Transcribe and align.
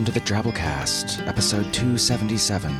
welcome 0.00 0.14
to 0.14 0.18
the 0.18 0.26
Drabblecast, 0.26 1.26
episode 1.28 1.74
277. 1.74 2.74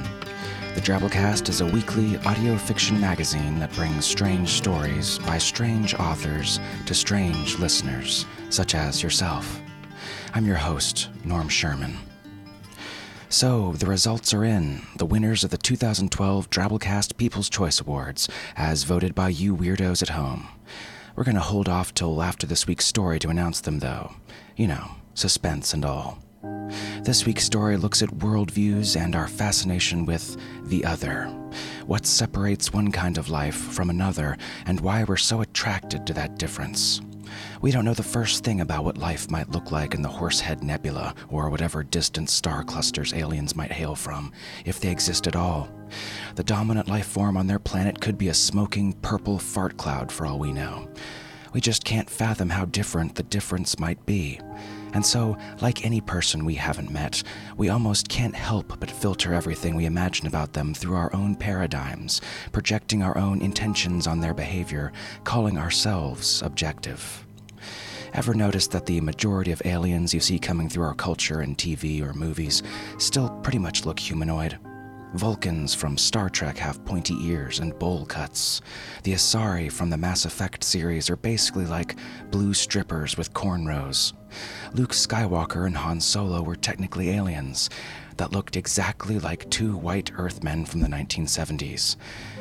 The 0.74 0.80
Drabblecast 0.80 1.50
is 1.50 1.60
a 1.60 1.66
weekly 1.66 2.16
audio 2.24 2.56
fiction 2.56 2.98
magazine 2.98 3.58
that 3.58 3.74
brings 3.74 4.06
strange 4.06 4.48
stories 4.48 5.18
by 5.18 5.36
strange 5.36 5.92
authors 5.96 6.58
to 6.86 6.94
strange 6.94 7.58
listeners, 7.58 8.24
such 8.48 8.74
as 8.74 9.02
yourself. 9.02 9.60
I'm 10.32 10.46
your 10.46 10.56
host, 10.56 11.10
Norm 11.22 11.50
Sherman. 11.50 11.98
So, 13.28 13.72
the 13.72 13.84
results 13.84 14.32
are 14.32 14.44
in. 14.46 14.80
The 14.96 15.04
winners 15.04 15.44
of 15.44 15.50
the 15.50 15.58
2012 15.58 16.48
Drabblecast 16.48 17.18
People's 17.18 17.50
Choice 17.50 17.82
Awards, 17.82 18.30
as 18.56 18.84
voted 18.84 19.14
by 19.14 19.28
you 19.28 19.54
weirdos 19.54 20.00
at 20.00 20.08
home. 20.08 20.48
We're 21.14 21.24
going 21.24 21.34
to 21.34 21.42
hold 21.42 21.68
off 21.68 21.92
till 21.92 22.22
after 22.22 22.46
this 22.46 22.66
week's 22.66 22.86
story 22.86 23.18
to 23.18 23.28
announce 23.28 23.60
them, 23.60 23.80
though. 23.80 24.14
You 24.56 24.68
know, 24.68 24.92
suspense 25.12 25.74
and 25.74 25.84
all. 25.84 26.18
This 26.42 27.26
week's 27.26 27.44
story 27.44 27.76
looks 27.76 28.02
at 28.02 28.08
worldviews 28.10 28.98
and 28.98 29.14
our 29.14 29.28
fascination 29.28 30.06
with 30.06 30.36
the 30.64 30.84
other. 30.84 31.24
What 31.86 32.06
separates 32.06 32.72
one 32.72 32.92
kind 32.92 33.18
of 33.18 33.28
life 33.28 33.56
from 33.56 33.90
another, 33.90 34.36
and 34.64 34.80
why 34.80 35.04
we're 35.04 35.16
so 35.16 35.40
attracted 35.40 36.06
to 36.06 36.14
that 36.14 36.38
difference. 36.38 37.00
We 37.60 37.70
don't 37.70 37.84
know 37.84 37.94
the 37.94 38.02
first 38.02 38.42
thing 38.42 38.60
about 38.60 38.84
what 38.84 38.96
life 38.96 39.30
might 39.30 39.50
look 39.50 39.70
like 39.70 39.94
in 39.94 40.02
the 40.02 40.08
Horsehead 40.08 40.62
Nebula 40.62 41.14
or 41.28 41.50
whatever 41.50 41.82
distant 41.82 42.30
star 42.30 42.64
clusters 42.64 43.12
aliens 43.12 43.54
might 43.54 43.72
hail 43.72 43.94
from, 43.94 44.32
if 44.64 44.80
they 44.80 44.90
exist 44.90 45.26
at 45.26 45.36
all. 45.36 45.68
The 46.36 46.44
dominant 46.44 46.88
life 46.88 47.06
form 47.06 47.36
on 47.36 47.46
their 47.46 47.58
planet 47.58 48.00
could 48.00 48.16
be 48.16 48.28
a 48.28 48.34
smoking 48.34 48.94
purple 48.94 49.38
fart 49.38 49.76
cloud 49.76 50.10
for 50.10 50.26
all 50.26 50.38
we 50.38 50.52
know. 50.52 50.88
We 51.52 51.60
just 51.60 51.84
can't 51.84 52.08
fathom 52.08 52.50
how 52.50 52.64
different 52.66 53.16
the 53.16 53.24
difference 53.24 53.78
might 53.78 54.04
be. 54.06 54.40
And 54.92 55.04
so, 55.04 55.36
like 55.60 55.84
any 55.84 56.00
person 56.00 56.44
we 56.44 56.54
haven't 56.54 56.90
met, 56.90 57.22
we 57.56 57.68
almost 57.68 58.08
can't 58.08 58.34
help 58.34 58.78
but 58.80 58.90
filter 58.90 59.32
everything 59.32 59.74
we 59.74 59.86
imagine 59.86 60.26
about 60.26 60.52
them 60.52 60.74
through 60.74 60.96
our 60.96 61.14
own 61.14 61.36
paradigms, 61.36 62.20
projecting 62.52 63.02
our 63.02 63.16
own 63.16 63.40
intentions 63.40 64.06
on 64.06 64.20
their 64.20 64.34
behavior, 64.34 64.92
calling 65.24 65.58
ourselves 65.58 66.42
objective. 66.42 67.24
Ever 68.12 68.34
notice 68.34 68.66
that 68.68 68.86
the 68.86 69.00
majority 69.00 69.52
of 69.52 69.62
aliens 69.64 70.12
you 70.12 70.20
see 70.20 70.38
coming 70.38 70.68
through 70.68 70.84
our 70.84 70.94
culture 70.94 71.42
in 71.42 71.54
TV 71.54 72.02
or 72.02 72.12
movies 72.12 72.62
still 72.98 73.30
pretty 73.42 73.58
much 73.58 73.84
look 73.84 74.00
humanoid? 74.00 74.58
Vulcans 75.14 75.74
from 75.74 75.98
Star 75.98 76.28
Trek 76.28 76.56
have 76.58 76.84
pointy 76.84 77.14
ears 77.20 77.58
and 77.58 77.76
bowl 77.78 78.06
cuts. 78.06 78.60
The 79.02 79.12
Asari 79.12 79.70
from 79.70 79.90
the 79.90 79.96
Mass 79.96 80.24
Effect 80.24 80.62
series 80.62 81.10
are 81.10 81.16
basically 81.16 81.66
like 81.66 81.96
blue 82.30 82.54
strippers 82.54 83.16
with 83.16 83.32
cornrows. 83.32 84.12
Luke 84.72 84.92
Skywalker 84.92 85.66
and 85.66 85.76
Han 85.76 86.00
Solo 86.00 86.42
were 86.42 86.56
technically 86.56 87.10
aliens 87.10 87.70
that 88.16 88.32
looked 88.32 88.56
exactly 88.56 89.18
like 89.18 89.48
two 89.50 89.76
white 89.76 90.10
Earthmen 90.16 90.64
from 90.64 90.80
the 90.80 90.88
1970s. 90.88 91.96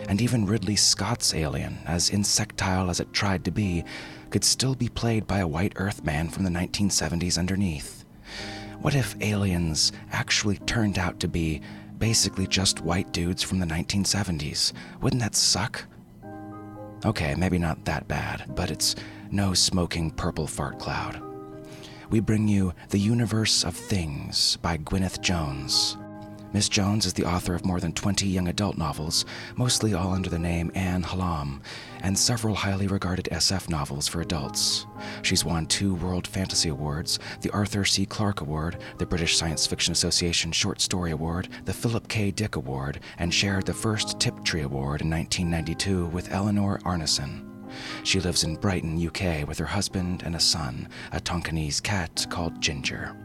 And 0.08 0.22
even 0.22 0.46
Ridley 0.46 0.76
Scott's 0.76 1.34
alien, 1.34 1.80
as 1.86 2.10
insectile 2.10 2.90
as 2.90 3.00
it 3.00 3.14
tried 3.14 3.46
to 3.46 3.52
be, 3.52 3.84
could 4.30 4.44
still 4.44 4.76
be 4.76 4.90
played 4.90 5.28
by 5.28 5.40
a 5.40 5.48
white 5.48 5.74
Earthman 5.76 6.30
from 6.30 6.44
the 6.44 6.50
1970s 6.50 7.38
underneath. 7.38 8.06
What 8.82 8.96
if 8.96 9.16
aliens 9.22 9.92
actually 10.12 10.58
turned 10.60 10.98
out 10.98 11.20
to 11.20 11.28
be 11.28 11.62
basically 12.00 12.48
just 12.48 12.82
white 12.82 13.12
dudes 13.12 13.44
from 13.44 13.60
the 13.60 13.66
1970s. 13.66 14.74
Wouldn't 15.02 15.22
that 15.22 15.36
suck? 15.36 15.86
Okay, 17.06 17.36
maybe 17.36 17.60
not 17.60 17.86
that 17.86 18.08
bad, 18.08 18.56
but 18.56 18.72
it's 18.72 18.96
no 19.32 19.54
smoking 19.54 20.10
purple 20.12 20.48
fart 20.48 20.80
cloud. 20.80 21.29
We 22.10 22.22
bring 22.22 22.48
you 22.48 22.74
The 22.90 22.98
Universe 22.98 23.64
of 23.64 23.76
Things 23.76 24.58
by 24.64 24.78
Gwyneth 24.78 25.22
Jones. 25.22 25.96
Miss 26.54 26.68
Jones 26.68 27.06
is 27.06 27.14
the 27.14 27.26
author 27.26 27.54
of 27.54 27.64
more 27.64 27.80
than 27.80 27.94
20 27.94 28.26
young 28.26 28.48
adult 28.48 28.80
novels, 28.80 29.26
mostly 29.56 29.94
all 29.94 30.12
under 30.12 30.28
the 30.28 30.40
name 30.40 30.72
Ann 30.74 31.04
Halam, 31.04 31.62
and 32.02 32.18
several 32.18 32.56
highly 32.56 32.88
regarded 32.88 33.30
SF 33.32 33.70
novels 33.70 34.08
for 34.08 34.22
adults. 34.22 34.88
She's 35.22 35.46
won 35.46 35.68
two 35.68 35.94
World 35.94 36.26
Fantasy 36.26 36.70
Awards, 36.70 37.20
the 37.42 37.52
Arthur 37.52 37.86
C. 37.86 38.08
Clarke 38.08 38.42
Award, 38.42 38.80
the 38.98 39.06
British 39.06 39.38
Science 39.38 39.68
Fiction 39.68 39.92
Association 39.92 40.52
Short 40.52 40.82
Story 40.82 41.12
Award, 41.12 41.50
the 41.66 41.74
Philip 41.74 42.08
K. 42.08 42.32
Dick 42.32 42.56
Award, 42.56 43.02
and 43.20 43.32
shared 43.32 43.68
the 43.68 43.74
first 43.76 44.20
Tiptree 44.20 44.64
Award 44.64 45.02
in 45.02 45.12
1992 45.12 46.08
with 46.08 46.32
Eleanor 46.32 46.80
Arnason. 46.80 47.59
She 48.04 48.20
lives 48.20 48.44
in 48.44 48.56
Brighton, 48.56 49.06
UK, 49.06 49.48
with 49.48 49.58
her 49.58 49.66
husband 49.66 50.24
and 50.24 50.36
a 50.36 50.40
son, 50.40 50.90
a 51.12 51.20
Tonkinese 51.20 51.82
cat 51.82 52.26
called 52.30 52.62
Ginger. 52.62 53.16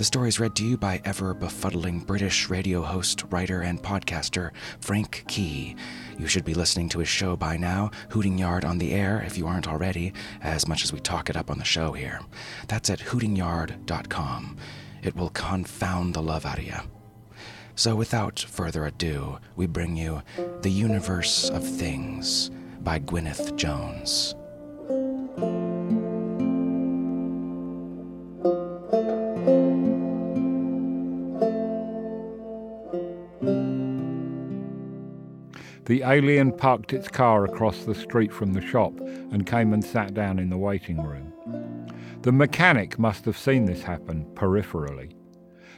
The 0.00 0.04
story 0.04 0.30
is 0.30 0.40
read 0.40 0.56
to 0.56 0.64
you 0.64 0.78
by 0.78 1.02
ever 1.04 1.34
befuddling 1.34 2.06
British 2.06 2.48
radio 2.48 2.80
host, 2.80 3.24
writer, 3.28 3.60
and 3.60 3.82
podcaster 3.82 4.50
Frank 4.80 5.24
Key. 5.28 5.76
You 6.18 6.26
should 6.26 6.46
be 6.46 6.54
listening 6.54 6.88
to 6.88 7.00
his 7.00 7.08
show 7.08 7.36
by 7.36 7.58
now, 7.58 7.90
Hooting 8.08 8.38
Yard 8.38 8.64
on 8.64 8.78
the 8.78 8.92
Air, 8.92 9.22
if 9.26 9.36
you 9.36 9.46
aren't 9.46 9.68
already, 9.68 10.14
as 10.40 10.66
much 10.66 10.84
as 10.84 10.92
we 10.92 11.00
talk 11.00 11.28
it 11.28 11.36
up 11.36 11.50
on 11.50 11.58
the 11.58 11.64
show 11.64 11.92
here. 11.92 12.20
That's 12.66 12.88
at 12.88 13.00
hootingyard.com. 13.00 14.56
It 15.02 15.16
will 15.16 15.28
confound 15.28 16.14
the 16.14 16.22
love 16.22 16.46
out 16.46 16.58
of 16.58 16.64
you. 16.64 16.78
So, 17.74 17.94
without 17.94 18.38
further 18.38 18.86
ado, 18.86 19.38
we 19.54 19.66
bring 19.66 19.96
you 19.96 20.22
The 20.62 20.70
Universe 20.70 21.50
of 21.50 21.62
Things 21.62 22.50
by 22.82 22.98
Gwyneth 23.00 23.56
Jones. 23.56 24.34
The 35.86 36.02
alien 36.04 36.52
parked 36.52 36.92
its 36.92 37.08
car 37.08 37.44
across 37.44 37.84
the 37.84 37.96
street 37.96 38.32
from 38.32 38.52
the 38.52 38.60
shop 38.60 38.92
and 39.00 39.44
came 39.44 39.72
and 39.72 39.84
sat 39.84 40.14
down 40.14 40.38
in 40.38 40.48
the 40.48 40.56
waiting 40.56 41.02
room. 41.02 41.32
The 42.22 42.30
mechanic 42.30 42.96
must 42.98 43.24
have 43.24 43.36
seen 43.36 43.64
this 43.64 43.82
happen 43.82 44.24
peripherally, 44.34 45.14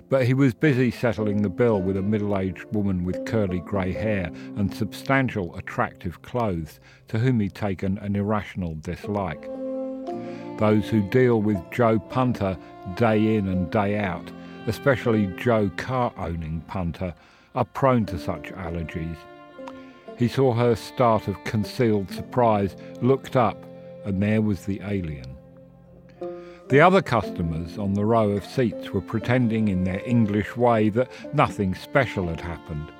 but 0.09 0.27
he 0.27 0.35
was 0.35 0.55
busy 0.55 0.91
settling 0.91 1.43
the 1.43 1.49
bill 1.49 1.81
with 1.81 1.97
a 1.97 2.03
middle 2.03 2.39
aged 2.39 2.65
woman 2.73 3.05
with 3.05 3.25
curly 3.25 3.61
grey 3.61 3.93
hair 3.93 4.31
and 4.57 4.75
substantial, 4.75 5.55
attractive 5.57 6.23
clothes 6.23 6.81
to 7.09 7.19
whom 7.19 7.41
he'd 7.41 7.55
taken 7.55 7.99
an 7.99 8.17
irrational 8.17 8.75
dislike. 8.77 9.43
Those 10.59 10.89
who 10.89 11.09
deal 11.11 11.41
with 11.41 11.59
Joe 11.71 11.99
Punter 11.99 12.57
day 12.95 13.37
in 13.37 13.49
and 13.49 13.71
day 13.71 13.99
out, 13.99 14.31
especially 14.67 15.27
Joe 15.39 15.71
car 15.77 16.13
owning 16.17 16.63
punter, 16.67 17.15
are 17.55 17.65
prone 17.65 18.07
to 18.07 18.19
such 18.19 18.53
allergies. 18.53 19.17
He 20.19 20.29
saw 20.29 20.53
her 20.55 20.77
start 20.77 21.27
of 21.27 21.43
concealed 21.45 22.11
surprise, 22.11 22.77
looked 23.01 23.37
up, 23.37 23.57
and 24.05 24.23
there 24.23 24.43
was 24.43 24.65
the 24.65 24.81
alien. 24.85 25.37
The 26.73 26.81
other 26.81 27.03
customers 27.03 27.77
on 27.77 27.93
the 27.93 28.07
row 28.07 28.31
of 28.31 28.47
seats 28.47 28.93
were 28.93 29.03
pretending 29.03 29.69
in 29.69 29.85
their 29.85 30.01
English 30.09 30.57
way 30.57 30.89
that 30.89 31.11
nothing 31.35 31.75
special 31.75 32.29
had 32.29 32.41
happened. 32.41 32.91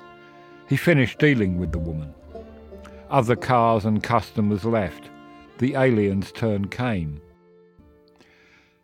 He 0.69 0.77
finished 0.77 1.17
dealing 1.17 1.57
with 1.57 1.71
the 1.71 1.79
woman. 1.79 2.13
Other 3.09 3.35
cars 3.35 3.83
and 3.83 4.03
customers 4.03 4.63
left. 4.63 5.09
The 5.57 5.73
alien's 5.73 6.31
turn 6.31 6.67
came. 6.67 7.19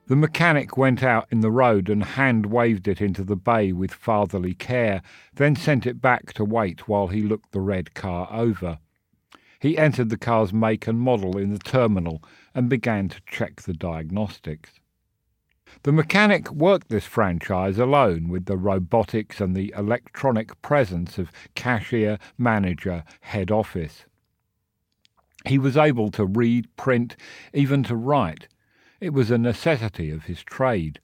The 0.07 0.15
mechanic 0.15 0.75
went 0.75 1.03
out 1.03 1.27
in 1.29 1.41
the 1.41 1.51
road 1.51 1.87
and 1.87 2.03
hand 2.03 2.47
waved 2.47 2.87
it 2.87 2.99
into 2.99 3.23
the 3.23 3.35
bay 3.35 3.71
with 3.71 3.93
fatherly 3.93 4.55
care, 4.55 5.03
then 5.35 5.55
sent 5.55 5.85
it 5.85 6.01
back 6.01 6.33
to 6.33 6.43
wait 6.43 6.87
while 6.87 7.09
he 7.09 7.21
looked 7.21 7.51
the 7.51 7.61
red 7.61 7.93
car 7.93 8.27
over. 8.31 8.79
He 9.59 9.77
entered 9.77 10.09
the 10.09 10.17
car's 10.17 10.51
make 10.51 10.87
and 10.87 10.99
model 10.99 11.37
in 11.37 11.51
the 11.51 11.59
terminal 11.59 12.23
and 12.55 12.69
began 12.69 13.07
to 13.09 13.21
check 13.27 13.61
the 13.61 13.73
diagnostics. 13.73 14.78
The 15.83 15.91
mechanic 15.91 16.51
worked 16.51 16.89
this 16.89 17.05
franchise 17.05 17.77
alone 17.77 18.27
with 18.27 18.45
the 18.45 18.57
robotics 18.57 19.39
and 19.39 19.55
the 19.55 19.73
electronic 19.77 20.61
presence 20.61 21.17
of 21.17 21.31
cashier, 21.55 22.17
manager, 22.37 23.03
head 23.21 23.51
office. 23.51 24.05
He 25.45 25.57
was 25.57 25.77
able 25.77 26.11
to 26.11 26.25
read, 26.25 26.67
print, 26.75 27.15
even 27.53 27.83
to 27.83 27.95
write 27.95 28.47
it 28.99 29.13
was 29.13 29.31
a 29.31 29.37
necessity 29.37 30.11
of 30.11 30.25
his 30.25 30.43
trade. 30.43 30.99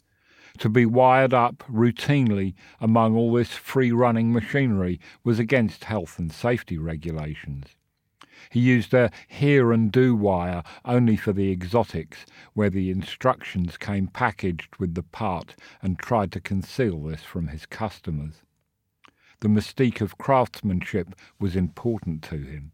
To 0.60 0.70
be 0.70 0.86
wired 0.86 1.34
up 1.34 1.64
routinely 1.70 2.54
among 2.80 3.16
all 3.16 3.34
this 3.34 3.52
free 3.52 3.92
running 3.92 4.32
machinery 4.32 5.00
was 5.24 5.40
against 5.40 5.86
health 5.86 6.20
and 6.20 6.32
safety 6.32 6.78
regulations. 6.78 7.75
He 8.50 8.60
used 8.60 8.94
a 8.94 9.12
hear 9.28 9.72
and 9.72 9.92
do 9.92 10.16
wire 10.16 10.64
only 10.84 11.18
for 11.18 11.34
the 11.34 11.52
exotics, 11.52 12.26
where 12.54 12.70
the 12.70 12.90
instructions 12.92 13.78
came 13.78 14.08
packaged 14.08 14.76
with 14.78 14.96
the 14.96 15.04
part, 15.04 15.56
and 15.82 15.98
tried 15.98 16.32
to 16.34 16.40
conceal 16.40 17.04
this 17.04 17.24
from 17.24 17.48
his 17.48 17.66
customers. 17.66 18.44
The 19.42 19.50
mystique 19.50 20.02
of 20.02 20.18
craftsmanship 20.18 21.16
was 21.40 21.56
important 21.56 22.24
to 22.24 22.38
him. 22.38 22.72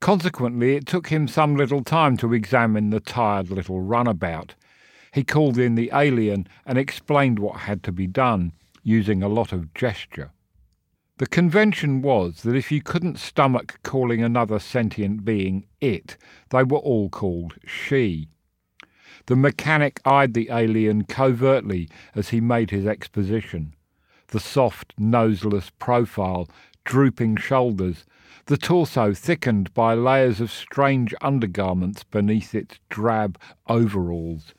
Consequently, 0.00 0.76
it 0.76 0.86
took 0.86 1.08
him 1.08 1.28
some 1.28 1.56
little 1.56 1.84
time 1.84 2.16
to 2.18 2.32
examine 2.32 2.90
the 2.90 3.00
tired 3.00 3.50
little 3.50 3.80
runabout. 3.80 4.54
He 5.12 5.24
called 5.24 5.58
in 5.58 5.74
the 5.74 5.90
alien 5.92 6.46
and 6.64 6.78
explained 6.78 7.38
what 7.38 7.60
had 7.60 7.82
to 7.82 7.92
be 7.92 8.06
done, 8.06 8.52
using 8.82 9.22
a 9.22 9.28
lot 9.28 9.52
of 9.52 9.74
gesture. 9.74 10.30
The 11.20 11.26
convention 11.26 12.00
was 12.00 12.44
that 12.44 12.56
if 12.56 12.72
you 12.72 12.80
couldn't 12.80 13.18
stomach 13.18 13.78
calling 13.82 14.22
another 14.22 14.58
sentient 14.58 15.22
being 15.22 15.66
it, 15.78 16.16
they 16.48 16.62
were 16.62 16.78
all 16.78 17.10
called 17.10 17.56
she. 17.66 18.30
The 19.26 19.36
mechanic 19.36 20.00
eyed 20.06 20.32
the 20.32 20.48
alien 20.50 21.04
covertly 21.04 21.90
as 22.14 22.30
he 22.30 22.40
made 22.40 22.70
his 22.70 22.86
exposition. 22.86 23.74
The 24.28 24.40
soft, 24.40 24.94
noseless 24.96 25.70
profile, 25.78 26.48
drooping 26.86 27.36
shoulders, 27.36 28.06
the 28.46 28.56
torso 28.56 29.12
thickened 29.12 29.74
by 29.74 29.92
layers 29.92 30.40
of 30.40 30.50
strange 30.50 31.14
undergarments 31.20 32.02
beneath 32.02 32.54
its 32.54 32.78
drab 32.88 33.38
overalls, 33.68 34.54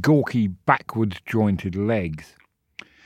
gawky 0.00 0.46
backward 0.46 1.20
jointed 1.26 1.76
legs. 1.76 2.34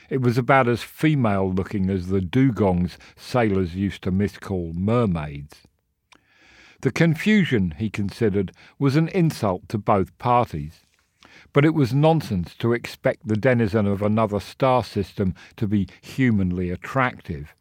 It 0.09 0.21
was 0.21 0.37
about 0.37 0.67
as 0.67 0.83
female 0.83 1.51
looking 1.51 1.89
as 1.89 2.07
the 2.07 2.21
dugongs 2.21 2.97
sailors 3.15 3.75
used 3.75 4.03
to 4.03 4.11
miscall 4.11 4.73
mermaids. 4.73 5.63
The 6.81 6.91
confusion, 6.91 7.75
he 7.77 7.89
considered, 7.89 8.51
was 8.77 8.97
an 8.97 9.07
insult 9.09 9.69
to 9.69 9.77
both 9.77 10.17
parties. 10.17 10.81
But 11.53 11.65
it 11.65 11.73
was 11.73 11.93
nonsense 11.93 12.55
to 12.55 12.73
expect 12.73 13.27
the 13.27 13.37
denizen 13.37 13.87
of 13.87 14.01
another 14.01 14.39
star 14.39 14.83
system 14.83 15.33
to 15.55 15.67
be 15.67 15.87
humanly 16.01 16.69
attractive. 16.69 17.55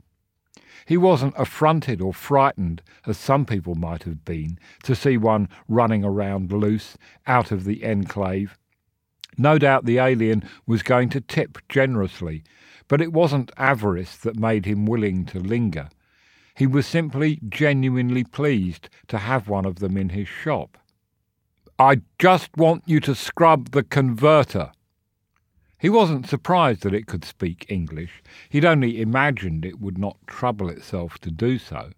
He 0.87 0.97
wasn't 0.97 1.35
affronted 1.37 2.01
or 2.01 2.13
frightened, 2.13 2.83
as 3.07 3.17
some 3.17 3.47
people 3.47 3.77
might 3.77 4.03
have 4.03 4.25
been, 4.25 4.59
to 4.83 4.97
see 4.97 5.17
one 5.17 5.49
running 5.69 6.05
around 6.05 6.51
loose, 6.51 6.97
out 7.27 7.53
of 7.53 7.65
the 7.65 7.85
enclave. 7.85 8.59
No 9.39 9.59
doubt 9.59 9.85
the 9.85 9.99
alien 9.99 10.49
was 10.67 10.83
going 10.83 11.09
to 11.11 11.21
tip 11.21 11.59
generously, 11.69 12.45
but 12.89 13.01
it 13.01 13.13
wasn't 13.13 13.53
avarice 13.57 14.17
that 14.17 14.37
made 14.37 14.67
him 14.67 14.87
willing 14.87 15.25
to 15.27 15.39
linger. 15.39 15.89
He 16.55 16.67
was 16.67 16.87
simply 16.87 17.41
genuinely 17.49 18.25
pleased 18.25 18.89
to 19.09 19.19
have 19.19 19.49
one 19.49 19.65
of 19.65 19.77
them 19.79 19.97
in 19.97 20.11
his 20.11 20.29
shop. 20.29 20.77
I 21.79 22.03
just 22.19 22.57
want 22.57 22.85
you 22.87 23.01
to 23.01 23.15
scrub 23.15 23.71
the 23.71 23.83
converter, 23.83 24.73
he 25.83 25.89
wasn't 25.89 26.29
surprised 26.29 26.85
that 26.85 26.95
it 26.95 27.09
could 27.09 27.25
speak 27.25 27.67
English. 27.69 28.23
He'd 28.49 28.65
only 28.65 29.01
imagined 29.01 29.65
it 29.65 29.81
would 29.81 29.99
not 29.99 30.17
trouble 30.29 30.69
itself 30.69 31.19
to 31.23 31.31
do 31.33 31.59
so. 31.59 31.91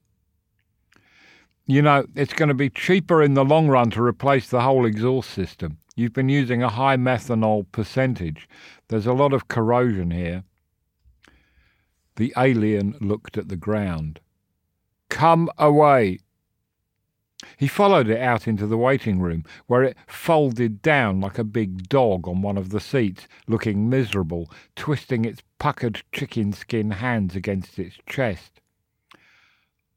You 1.66 1.82
know, 1.82 2.06
it's 2.14 2.32
going 2.32 2.48
to 2.48 2.54
be 2.54 2.70
cheaper 2.70 3.22
in 3.22 3.34
the 3.34 3.44
long 3.44 3.68
run 3.68 3.90
to 3.90 4.02
replace 4.02 4.48
the 4.48 4.62
whole 4.62 4.86
exhaust 4.86 5.28
system. 5.28 5.76
You've 5.94 6.12
been 6.12 6.28
using 6.28 6.62
a 6.62 6.70
high 6.70 6.96
methanol 6.96 7.66
percentage. 7.70 8.48
There's 8.88 9.06
a 9.06 9.12
lot 9.12 9.32
of 9.32 9.48
corrosion 9.48 10.10
here. 10.10 10.44
The 12.16 12.32
alien 12.36 12.96
looked 13.00 13.38
at 13.38 13.48
the 13.48 13.56
ground. 13.56 14.20
Come 15.08 15.50
away, 15.58 16.18
he 17.56 17.66
followed 17.66 18.08
it 18.08 18.20
out 18.20 18.48
into 18.48 18.66
the 18.66 18.76
waiting 18.76 19.20
room, 19.20 19.44
where 19.66 19.82
it 19.82 19.96
folded 20.06 20.82
down 20.82 21.20
like 21.20 21.38
a 21.38 21.44
big 21.44 21.88
dog 21.88 22.26
on 22.26 22.42
one 22.42 22.56
of 22.56 22.70
the 22.70 22.80
seats, 22.80 23.28
looking 23.46 23.88
miserable, 23.88 24.50
twisting 24.76 25.24
its 25.24 25.42
puckered 25.58 26.02
chicken 26.12 26.52
skin 26.52 26.92
hands 26.92 27.36
against 27.36 27.78
its 27.78 27.98
chest. 28.06 28.60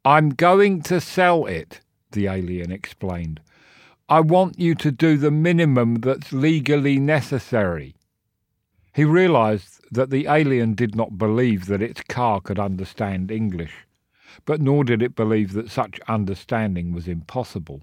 I'm 0.04 0.30
going 0.30 0.82
to 0.84 1.02
sell 1.02 1.46
it, 1.46 1.82
the 2.12 2.28
alien 2.28 2.72
explained. 2.72 3.42
I 4.10 4.22
want 4.22 4.60
you 4.60 4.76
to 4.76 4.92
do 4.92 5.18
the 5.18 5.32
minimum 5.32 5.96
that's 5.96 6.32
legally 6.32 6.98
necessary. 7.00 7.96
He 8.94 9.04
realized 9.04 9.82
that 9.92 10.10
the 10.10 10.28
alien 10.28 10.74
did 10.74 10.96
not 10.96 11.18
believe 11.18 11.66
that 11.68 11.82
its 11.82 12.02
car 12.02 12.42
could 12.42 12.60
understand 12.60 13.32
English 13.32 13.88
but 14.46 14.62
nor 14.62 14.84
did 14.84 15.02
it 15.02 15.16
believe 15.16 15.54
that 15.54 15.70
such 15.70 16.00
understanding 16.08 16.94
was 16.94 17.08
impossible. 17.08 17.82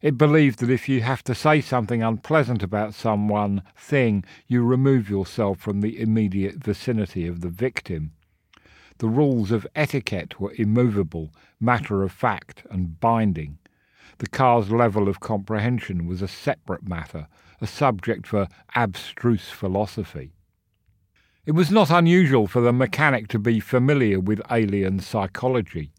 It 0.00 0.18
believed 0.18 0.58
that 0.58 0.70
if 0.70 0.88
you 0.88 1.00
have 1.02 1.22
to 1.24 1.34
say 1.34 1.60
something 1.60 2.02
unpleasant 2.02 2.62
about 2.62 2.94
someone 2.94 3.62
thing, 3.76 4.24
you 4.48 4.64
remove 4.64 5.08
yourself 5.08 5.60
from 5.60 5.80
the 5.80 6.00
immediate 6.00 6.56
vicinity 6.56 7.26
of 7.26 7.40
the 7.40 7.48
victim. 7.48 8.12
The 8.98 9.08
rules 9.08 9.52
of 9.52 9.66
etiquette 9.76 10.40
were 10.40 10.54
immovable, 10.56 11.32
matter 11.60 12.02
of 12.02 12.12
fact, 12.12 12.64
and 12.70 12.98
binding. 12.98 13.58
The 14.22 14.28
car's 14.28 14.70
level 14.70 15.08
of 15.08 15.18
comprehension 15.18 16.06
was 16.06 16.22
a 16.22 16.28
separate 16.28 16.86
matter, 16.86 17.26
a 17.60 17.66
subject 17.66 18.24
for 18.24 18.46
abstruse 18.72 19.48
philosophy. 19.48 20.30
It 21.44 21.56
was 21.56 21.72
not 21.72 21.90
unusual 21.90 22.46
for 22.46 22.60
the 22.60 22.72
mechanic 22.72 23.26
to 23.30 23.40
be 23.40 23.58
familiar 23.58 24.20
with 24.20 24.40
alien 24.48 25.00
psychology. 25.00 25.90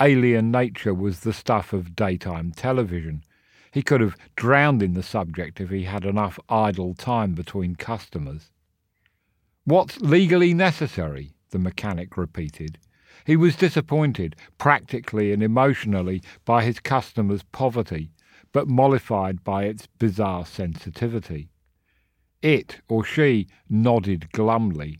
Alien 0.00 0.50
nature 0.50 0.94
was 0.94 1.20
the 1.20 1.34
stuff 1.34 1.74
of 1.74 1.94
daytime 1.94 2.52
television. 2.52 3.24
He 3.70 3.82
could 3.82 4.00
have 4.00 4.16
drowned 4.36 4.82
in 4.82 4.94
the 4.94 5.02
subject 5.02 5.60
if 5.60 5.68
he 5.68 5.84
had 5.84 6.06
enough 6.06 6.38
idle 6.48 6.94
time 6.94 7.34
between 7.34 7.76
customers. 7.76 8.52
What's 9.64 10.00
legally 10.00 10.54
necessary? 10.54 11.34
the 11.50 11.58
mechanic 11.58 12.16
repeated. 12.16 12.78
He 13.24 13.36
was 13.36 13.56
disappointed, 13.56 14.36
practically 14.58 15.32
and 15.32 15.42
emotionally, 15.42 16.22
by 16.44 16.64
his 16.64 16.80
customer's 16.80 17.42
poverty, 17.42 18.10
but 18.52 18.68
mollified 18.68 19.44
by 19.44 19.64
its 19.64 19.86
bizarre 19.86 20.46
sensitivity. 20.46 21.50
It 22.42 22.80
or 22.88 23.04
she 23.04 23.46
nodded 23.68 24.32
glumly. 24.32 24.98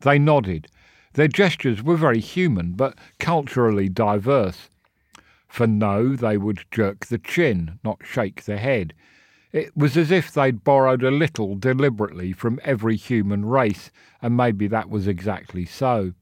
They 0.00 0.18
nodded. 0.18 0.66
Their 1.14 1.28
gestures 1.28 1.82
were 1.82 1.96
very 1.96 2.20
human, 2.20 2.72
but 2.72 2.98
culturally 3.20 3.88
diverse. 3.88 4.68
For 5.46 5.68
no, 5.68 6.16
they 6.16 6.36
would 6.36 6.64
jerk 6.72 7.06
the 7.06 7.18
chin, 7.18 7.78
not 7.84 8.00
shake 8.04 8.42
the 8.42 8.58
head. 8.58 8.92
It 9.52 9.76
was 9.76 9.96
as 9.96 10.10
if 10.10 10.32
they'd 10.32 10.64
borrowed 10.64 11.04
a 11.04 11.12
little 11.12 11.54
deliberately 11.54 12.32
from 12.32 12.58
every 12.64 12.96
human 12.96 13.44
race, 13.44 13.92
and 14.20 14.36
maybe 14.36 14.66
that 14.66 14.90
was 14.90 15.06
exactly 15.06 15.64
so. 15.64 16.14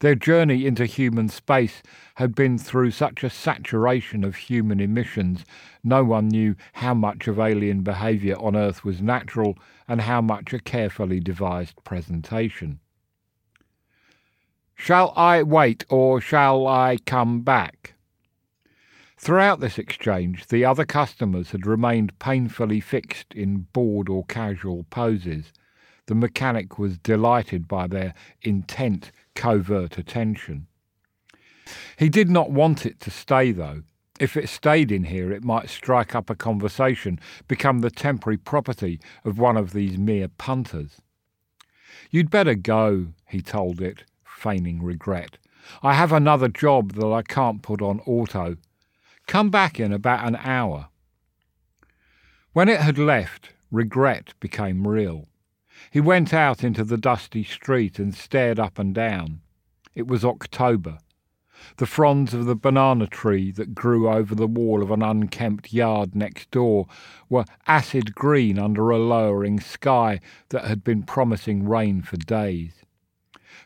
Their 0.00 0.14
journey 0.14 0.66
into 0.66 0.86
human 0.86 1.28
space 1.28 1.82
had 2.16 2.34
been 2.34 2.58
through 2.58 2.92
such 2.92 3.24
a 3.24 3.30
saturation 3.30 4.24
of 4.24 4.36
human 4.36 4.80
emissions, 4.80 5.44
no 5.82 6.04
one 6.04 6.28
knew 6.28 6.56
how 6.74 6.94
much 6.94 7.28
of 7.28 7.38
alien 7.38 7.82
behaviour 7.82 8.36
on 8.38 8.56
Earth 8.56 8.84
was 8.84 9.02
natural 9.02 9.58
and 9.86 10.00
how 10.00 10.20
much 10.20 10.52
a 10.52 10.58
carefully 10.58 11.20
devised 11.20 11.82
presentation. 11.84 12.80
Shall 14.74 15.12
I 15.16 15.42
wait 15.42 15.84
or 15.88 16.20
shall 16.20 16.66
I 16.66 16.98
come 17.06 17.42
back? 17.42 17.94
Throughout 19.16 19.60
this 19.60 19.78
exchange, 19.78 20.48
the 20.48 20.64
other 20.64 20.84
customers 20.84 21.52
had 21.52 21.66
remained 21.66 22.18
painfully 22.18 22.80
fixed 22.80 23.32
in 23.32 23.66
bored 23.72 24.08
or 24.08 24.24
casual 24.26 24.84
poses. 24.90 25.52
The 26.06 26.14
mechanic 26.14 26.78
was 26.78 26.98
delighted 26.98 27.66
by 27.66 27.86
their 27.86 28.12
intent 28.42 29.12
covert 29.34 29.98
attention. 29.98 30.66
He 31.96 32.08
did 32.08 32.28
not 32.28 32.50
want 32.50 32.84
it 32.84 33.00
to 33.00 33.10
stay, 33.10 33.52
though. 33.52 33.82
If 34.20 34.36
it 34.36 34.48
stayed 34.48 34.92
in 34.92 35.04
here, 35.04 35.32
it 35.32 35.42
might 35.42 35.68
strike 35.68 36.14
up 36.14 36.30
a 36.30 36.36
conversation, 36.36 37.18
become 37.48 37.80
the 37.80 37.90
temporary 37.90 38.36
property 38.36 39.00
of 39.24 39.38
one 39.38 39.56
of 39.56 39.72
these 39.72 39.98
mere 39.98 40.28
punters. 40.28 41.00
You'd 42.10 42.30
better 42.30 42.54
go, 42.54 43.08
he 43.28 43.40
told 43.40 43.80
it, 43.80 44.04
feigning 44.24 44.82
regret. 44.82 45.38
I 45.82 45.94
have 45.94 46.12
another 46.12 46.48
job 46.48 46.92
that 46.92 47.06
I 47.06 47.22
can't 47.22 47.62
put 47.62 47.82
on 47.82 48.00
auto. 48.06 48.56
Come 49.26 49.50
back 49.50 49.80
in 49.80 49.92
about 49.92 50.26
an 50.26 50.36
hour. 50.36 50.88
When 52.52 52.68
it 52.68 52.80
had 52.80 52.98
left, 52.98 53.50
regret 53.72 54.34
became 54.38 54.86
real. 54.86 55.26
He 55.94 56.00
went 56.00 56.34
out 56.34 56.64
into 56.64 56.82
the 56.82 56.96
dusty 56.98 57.44
street 57.44 58.00
and 58.00 58.12
stared 58.12 58.58
up 58.58 58.80
and 58.80 58.92
down. 58.92 59.42
It 59.94 60.08
was 60.08 60.24
October. 60.24 60.98
The 61.76 61.86
fronds 61.86 62.34
of 62.34 62.46
the 62.46 62.56
banana 62.56 63.06
tree 63.06 63.52
that 63.52 63.76
grew 63.76 64.08
over 64.08 64.34
the 64.34 64.48
wall 64.48 64.82
of 64.82 64.90
an 64.90 65.04
unkempt 65.04 65.72
yard 65.72 66.16
next 66.16 66.50
door 66.50 66.88
were 67.28 67.44
acid 67.68 68.12
green 68.16 68.58
under 68.58 68.90
a 68.90 68.98
lowering 68.98 69.60
sky 69.60 70.18
that 70.48 70.64
had 70.64 70.82
been 70.82 71.04
promising 71.04 71.64
rain 71.64 72.02
for 72.02 72.16
days. 72.16 72.82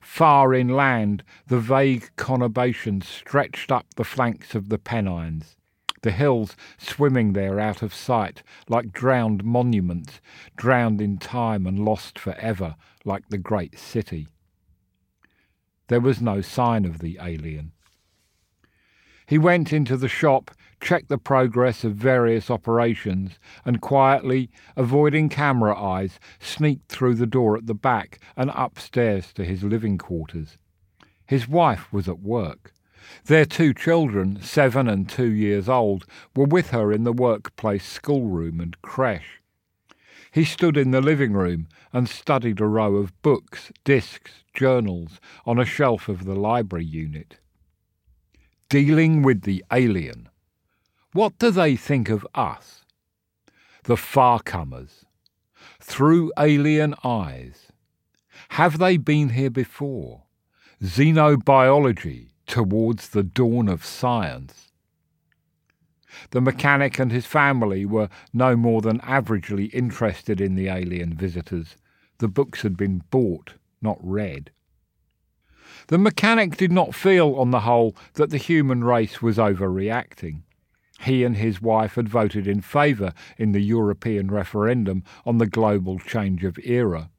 Far 0.03 0.53
inland, 0.53 1.25
the 1.47 1.59
vague 1.59 2.11
conurbation 2.17 3.03
stretched 3.03 3.73
up 3.73 3.87
the 3.95 4.05
flanks 4.05 4.55
of 4.55 4.69
the 4.69 4.77
Pennines 4.77 5.57
the 6.03 6.11
hills 6.11 6.57
swimming 6.79 7.33
there 7.33 7.59
out 7.59 7.83
of 7.83 7.95
sight, 7.95 8.43
like 8.69 8.93
drowned 8.93 9.45
monuments, 9.45 10.21
drowned 10.57 11.01
in 11.01 11.19
time 11.19 11.67
and 11.67 11.85
lost 11.85 12.19
for 12.19 12.35
ever, 12.35 12.77
like 13.05 13.29
the 13.29 13.39
great 13.39 13.79
city. 13.79 14.29
There 15.89 16.01
was 16.01 16.21
no 16.21 16.41
sign 16.41 16.85
of 16.85 16.99
the 16.99 17.19
alien. 17.21 17.73
He 19.27 19.39
went 19.39 19.73
into 19.73 19.97
the 19.97 20.09
shop, 20.09 20.51
checked 20.81 21.09
the 21.09 21.19
progress 21.19 21.85
of 21.85 21.95
various 21.95 22.51
operations, 22.51 23.39
and 23.65 23.81
quietly, 23.81 24.51
avoiding 24.77 25.29
camera 25.29 25.79
eyes, 25.79 26.19
sneaked 26.41 26.91
through 26.91 27.15
the 27.15 27.27
door 27.27 27.57
at 27.57 27.67
the 27.67 27.75
back 27.75 28.21
and 28.37 28.51
upstairs 28.55 29.33
to 29.35 29.45
his 29.45 29.63
living 29.63 29.99
quarters. 29.99 30.57
His 31.27 31.47
wife 31.47 31.93
was 31.93 32.09
at 32.09 32.21
work. 32.21 32.73
Their 33.25 33.45
two 33.45 33.75
children, 33.75 34.41
seven 34.43 34.89
and 34.89 35.09
two 35.09 35.31
years 35.31 35.69
old, 35.69 36.05
were 36.35 36.47
with 36.47 36.71
her 36.71 36.93
in 36.93 37.05
the 37.05 37.13
workplace 37.13 37.85
schoolroom 37.85 38.61
and 38.61 38.81
creche. 38.83 39.41
He 40.31 40.45
stood 40.45 40.77
in 40.77 40.91
the 40.91 41.01
living 41.01 41.33
room 41.33 41.69
and 41.93 42.09
studied 42.09 42.61
a 42.61 42.67
row 42.67 42.97
of 42.97 43.21
books, 43.23 43.73
discs, 43.85 44.45
journals 44.55 45.21
on 45.47 45.59
a 45.59 45.65
shelf 45.65 46.09
of 46.09 46.25
the 46.25 46.35
library 46.35 46.85
unit. 46.85 47.39
Dealing 48.69 49.23
with 49.23 49.43
the 49.43 49.65
alien. 49.73 50.29
What 51.13 51.39
do 51.39 51.51
they 51.51 51.77
think 51.77 52.11
of 52.11 52.27
us? 52.35 52.85
The 53.85 53.97
farcomers. 53.97 55.05
Through 55.81 56.33
alien 56.39 56.95
eyes. 57.03 57.73
Have 58.51 58.79
they 58.79 58.99
been 58.99 59.31
here 59.31 59.51
before? 59.51 60.25
Xenobiology 60.83 62.29
towards 62.49 63.11
the 63.11 63.23
dawn 63.23 63.69
of 63.69 63.85
science. 63.85 64.73
The 66.31 66.41
mechanic 66.41 66.99
and 66.99 67.13
his 67.13 67.27
family 67.27 67.85
were 67.85 68.09
no 68.33 68.57
more 68.57 68.81
than 68.81 68.99
averagely 69.01 69.73
interested 69.73 70.41
in 70.41 70.57
the 70.57 70.69
alien 70.69 71.15
visitors. 71.15 71.77
The 72.19 72.29
books 72.29 72.63
had 72.63 72.77
been 72.77 73.05
bought, 73.11 73.55
not 73.81 73.99
read. 74.01 74.51
The 75.89 75.99
mechanic 75.99 76.57
did 76.57 76.73
not 76.73 76.95
feel, 76.95 77.35
on 77.37 77.51
the 77.51 77.61
whole, 77.61 77.95
that 78.15 78.31
the 78.31 78.39
human 78.39 78.83
race 78.83 79.23
was 79.23 79.39
overreacting. 79.39 80.43
He 81.01 81.23
and 81.23 81.37
his 81.37 81.63
wife 81.63 81.95
had 81.95 82.09
voted 82.09 82.49
in 82.49 82.61
favour 82.61 83.13
in 83.37 83.53
the 83.53 83.63
European 83.63 84.31
referendum 84.31 85.05
on 85.25 85.39
the 85.39 85.47
global 85.47 85.99
change 85.99 86.43
of 86.43 86.59
era, 86.65 87.11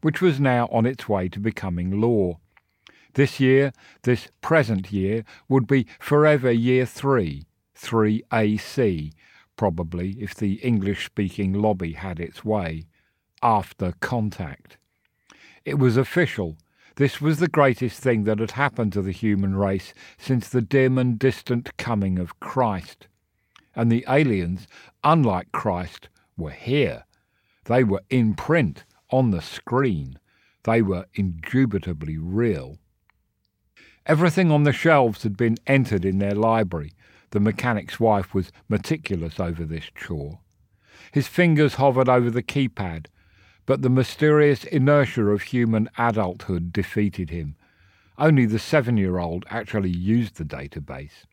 which 0.00 0.22
was 0.22 0.40
now 0.40 0.66
on 0.72 0.86
its 0.86 1.08
way 1.08 1.28
to 1.28 1.38
becoming 1.38 2.00
law. 2.00 2.38
This 3.16 3.40
year, 3.40 3.72
this 4.02 4.28
present 4.42 4.92
year, 4.92 5.24
would 5.48 5.66
be 5.66 5.86
forever 5.98 6.50
year 6.50 6.84
three, 6.84 7.46
3AC, 7.74 9.12
probably, 9.56 10.10
if 10.20 10.34
the 10.34 10.56
English 10.56 11.06
speaking 11.06 11.54
lobby 11.54 11.94
had 11.94 12.20
its 12.20 12.44
way, 12.44 12.84
after 13.42 13.94
contact. 14.00 14.76
It 15.64 15.78
was 15.78 15.96
official 15.96 16.58
this 16.96 17.18
was 17.18 17.38
the 17.38 17.48
greatest 17.48 18.02
thing 18.02 18.24
that 18.24 18.38
had 18.38 18.50
happened 18.50 18.92
to 18.92 19.02
the 19.02 19.12
human 19.12 19.56
race 19.56 19.94
since 20.18 20.50
the 20.50 20.60
dim 20.60 20.98
and 20.98 21.18
distant 21.18 21.74
coming 21.78 22.18
of 22.18 22.38
Christ. 22.38 23.08
And 23.74 23.90
the 23.90 24.04
aliens, 24.08 24.66
unlike 25.02 25.52
Christ, 25.52 26.10
were 26.36 26.50
here. 26.50 27.06
They 27.64 27.82
were 27.82 28.02
in 28.10 28.34
print, 28.34 28.84
on 29.10 29.30
the 29.30 29.40
screen. 29.40 30.18
They 30.64 30.82
were 30.82 31.06
indubitably 31.14 32.18
real. 32.18 32.78
Everything 34.06 34.52
on 34.52 34.62
the 34.62 34.72
shelves 34.72 35.24
had 35.24 35.36
been 35.36 35.56
entered 35.66 36.04
in 36.04 36.18
their 36.18 36.34
library. 36.34 36.92
The 37.30 37.40
mechanic's 37.40 37.98
wife 37.98 38.32
was 38.32 38.52
meticulous 38.68 39.40
over 39.40 39.64
this 39.64 39.90
chore. 39.96 40.38
His 41.10 41.26
fingers 41.26 41.74
hovered 41.74 42.08
over 42.08 42.30
the 42.30 42.42
keypad, 42.42 43.06
but 43.66 43.82
the 43.82 43.90
mysterious 43.90 44.62
inertia 44.62 45.26
of 45.26 45.42
human 45.42 45.90
adulthood 45.98 46.72
defeated 46.72 47.30
him. 47.30 47.56
Only 48.16 48.46
the 48.46 48.60
seven 48.60 48.96
year 48.96 49.18
old 49.18 49.44
actually 49.50 49.90
used 49.90 50.36
the 50.36 50.44
database. 50.44 51.24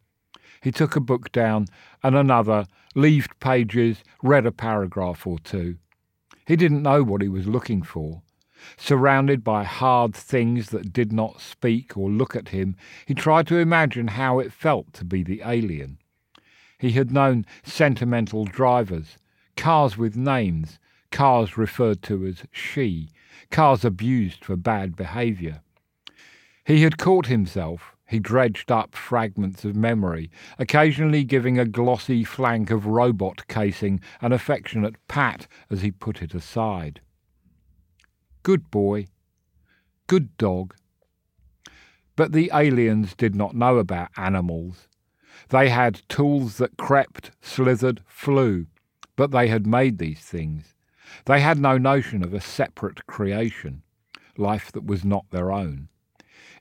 He 0.61 0.71
took 0.71 0.95
a 0.95 0.99
book 0.99 1.31
down 1.31 1.67
and 2.01 2.15
another, 2.15 2.65
leafed 2.95 3.39
pages, 3.39 4.03
read 4.23 4.47
a 4.47 4.51
paragraph 4.51 5.27
or 5.27 5.37
two. 5.37 5.77
He 6.47 6.55
didn't 6.55 6.81
know 6.81 7.03
what 7.03 7.21
he 7.21 7.29
was 7.29 7.47
looking 7.47 7.83
for. 7.83 8.23
Surrounded 8.77 9.43
by 9.43 9.63
hard 9.63 10.15
things 10.15 10.69
that 10.69 10.93
did 10.93 11.11
not 11.11 11.41
speak 11.41 11.97
or 11.97 12.09
look 12.09 12.35
at 12.35 12.49
him, 12.49 12.75
he 13.05 13.13
tried 13.13 13.47
to 13.47 13.57
imagine 13.57 14.09
how 14.09 14.39
it 14.39 14.51
felt 14.51 14.93
to 14.93 15.05
be 15.05 15.23
the 15.23 15.41
alien. 15.45 15.97
He 16.77 16.91
had 16.91 17.11
known 17.11 17.45
sentimental 17.63 18.45
drivers, 18.45 19.17
cars 19.55 19.97
with 19.97 20.15
names, 20.15 20.79
cars 21.11 21.57
referred 21.57 22.01
to 22.03 22.25
as 22.25 22.43
she, 22.51 23.09
cars 23.51 23.85
abused 23.85 24.43
for 24.43 24.55
bad 24.55 24.95
behaviour. 24.95 25.61
He 26.65 26.83
had 26.83 26.97
caught 26.97 27.27
himself, 27.27 27.93
he 28.07 28.19
dredged 28.19 28.71
up 28.71 28.95
fragments 28.95 29.65
of 29.65 29.75
memory, 29.75 30.29
occasionally 30.59 31.23
giving 31.23 31.57
a 31.57 31.65
glossy 31.65 32.23
flank 32.23 32.69
of 32.69 32.85
robot 32.85 33.47
casing 33.47 33.99
an 34.21 34.31
affectionate 34.31 34.95
pat 35.07 35.47
as 35.69 35.81
he 35.81 35.91
put 35.91 36.21
it 36.21 36.33
aside. 36.33 37.01
Good 38.43 38.69
boy. 38.69 39.07
Good 40.07 40.37
dog. 40.37 40.75
But 42.17 42.33
the 42.33 42.51
aliens 42.53 43.15
did 43.15 43.35
not 43.35 43.55
know 43.55 43.77
about 43.77 44.09
animals. 44.17 44.89
They 45.47 45.69
had 45.69 46.01
tools 46.09 46.57
that 46.57 46.75
crept, 46.75 47.31
slithered, 47.41 48.01
flew, 48.05 48.67
but 49.15 49.31
they 49.31 49.47
had 49.47 49.65
made 49.65 49.97
these 49.97 50.19
things. 50.19 50.75
They 51.23 51.39
had 51.39 51.57
no 51.57 51.77
notion 51.77 52.21
of 52.21 52.33
a 52.33 52.41
separate 52.41 53.07
creation, 53.07 53.81
life 54.35 54.73
that 54.73 54.85
was 54.85 55.05
not 55.05 55.25
their 55.31 55.49
own. 55.49 55.87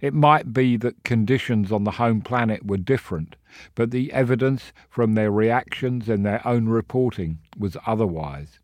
It 0.01 0.15
might 0.15 0.53
be 0.53 0.77
that 0.77 1.03
conditions 1.03 1.73
on 1.73 1.83
the 1.83 1.93
home 1.93 2.21
planet 2.21 2.65
were 2.65 2.77
different, 2.77 3.35
but 3.75 3.91
the 3.91 4.13
evidence 4.13 4.73
from 4.89 5.15
their 5.15 5.33
reactions 5.33 6.09
and 6.09 6.25
their 6.25 6.47
own 6.47 6.69
reporting 6.69 7.41
was 7.59 7.77
otherwise. 7.87 8.61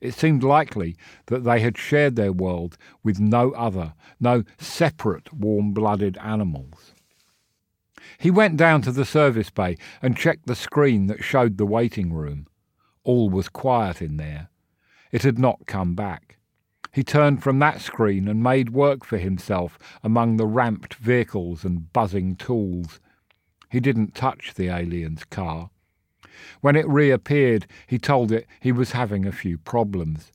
It 0.00 0.14
seemed 0.14 0.42
likely 0.42 0.96
that 1.26 1.44
they 1.44 1.60
had 1.60 1.76
shared 1.76 2.16
their 2.16 2.32
world 2.32 2.76
with 3.02 3.18
no 3.18 3.50
other, 3.52 3.94
no 4.20 4.44
separate 4.58 5.32
warm 5.32 5.72
blooded 5.72 6.16
animals. 6.18 6.94
He 8.18 8.30
went 8.30 8.56
down 8.56 8.82
to 8.82 8.92
the 8.92 9.04
service 9.04 9.50
bay 9.50 9.76
and 10.00 10.16
checked 10.16 10.46
the 10.46 10.54
screen 10.54 11.06
that 11.06 11.24
showed 11.24 11.56
the 11.56 11.66
waiting 11.66 12.12
room. 12.12 12.46
All 13.04 13.28
was 13.28 13.48
quiet 13.48 14.00
in 14.00 14.16
there. 14.16 14.50
It 15.10 15.22
had 15.22 15.38
not 15.38 15.66
come 15.66 15.94
back. 15.94 16.38
He 16.92 17.02
turned 17.02 17.42
from 17.42 17.58
that 17.58 17.80
screen 17.80 18.28
and 18.28 18.42
made 18.42 18.70
work 18.70 19.04
for 19.04 19.18
himself 19.18 19.78
among 20.02 20.36
the 20.36 20.46
ramped 20.46 20.94
vehicles 20.94 21.64
and 21.64 21.92
buzzing 21.92 22.36
tools. 22.36 23.00
He 23.70 23.80
didn't 23.80 24.14
touch 24.14 24.54
the 24.54 24.68
alien's 24.68 25.24
car. 25.24 25.70
When 26.60 26.76
it 26.76 26.88
reappeared, 26.88 27.66
he 27.86 27.98
told 27.98 28.32
it 28.32 28.46
he 28.60 28.72
was 28.72 28.92
having 28.92 29.26
a 29.26 29.32
few 29.32 29.58
problems. 29.58 30.32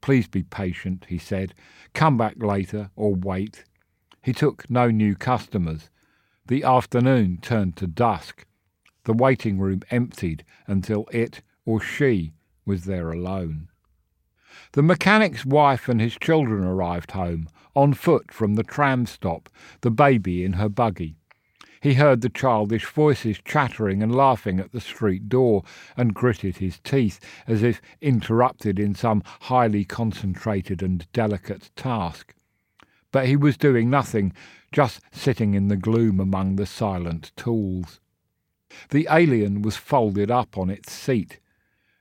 Please 0.00 0.28
be 0.28 0.42
patient, 0.42 1.06
he 1.08 1.18
said. 1.18 1.54
Come 1.94 2.16
back 2.16 2.42
later 2.42 2.90
or 2.96 3.14
wait. 3.14 3.64
He 4.22 4.32
took 4.32 4.68
no 4.70 4.90
new 4.90 5.14
customers. 5.14 5.90
The 6.46 6.62
afternoon 6.62 7.38
turned 7.42 7.76
to 7.76 7.86
dusk. 7.86 8.46
The 9.04 9.12
waiting 9.12 9.58
room 9.58 9.82
emptied 9.90 10.44
until 10.66 11.06
it 11.12 11.42
or 11.64 11.80
she 11.80 12.34
was 12.64 12.84
there 12.84 13.10
alone. 13.10 13.68
The 14.72 14.82
mechanic's 14.82 15.44
wife 15.44 15.88
and 15.88 16.00
his 16.00 16.16
children 16.16 16.64
arrived 16.64 17.12
home, 17.12 17.48
on 17.74 17.94
foot 17.94 18.32
from 18.32 18.54
the 18.54 18.62
tram 18.62 19.06
stop, 19.06 19.48
the 19.82 19.90
baby 19.90 20.44
in 20.44 20.54
her 20.54 20.68
buggy. 20.68 21.16
He 21.80 21.94
heard 21.94 22.20
the 22.20 22.28
childish 22.28 22.86
voices 22.86 23.40
chattering 23.44 24.02
and 24.02 24.14
laughing 24.14 24.58
at 24.58 24.72
the 24.72 24.80
street 24.80 25.28
door, 25.28 25.62
and 25.96 26.14
gritted 26.14 26.56
his 26.56 26.78
teeth 26.80 27.20
as 27.46 27.62
if 27.62 27.82
interrupted 28.00 28.78
in 28.78 28.94
some 28.94 29.22
highly 29.42 29.84
concentrated 29.84 30.82
and 30.82 31.10
delicate 31.12 31.70
task. 31.76 32.34
But 33.12 33.26
he 33.26 33.36
was 33.36 33.56
doing 33.56 33.88
nothing, 33.88 34.32
just 34.72 35.00
sitting 35.12 35.54
in 35.54 35.68
the 35.68 35.76
gloom 35.76 36.20
among 36.20 36.56
the 36.56 36.66
silent 36.66 37.32
tools. 37.36 38.00
The 38.90 39.08
alien 39.10 39.62
was 39.62 39.76
folded 39.76 40.30
up 40.30 40.58
on 40.58 40.70
its 40.70 40.92
seat. 40.92 41.40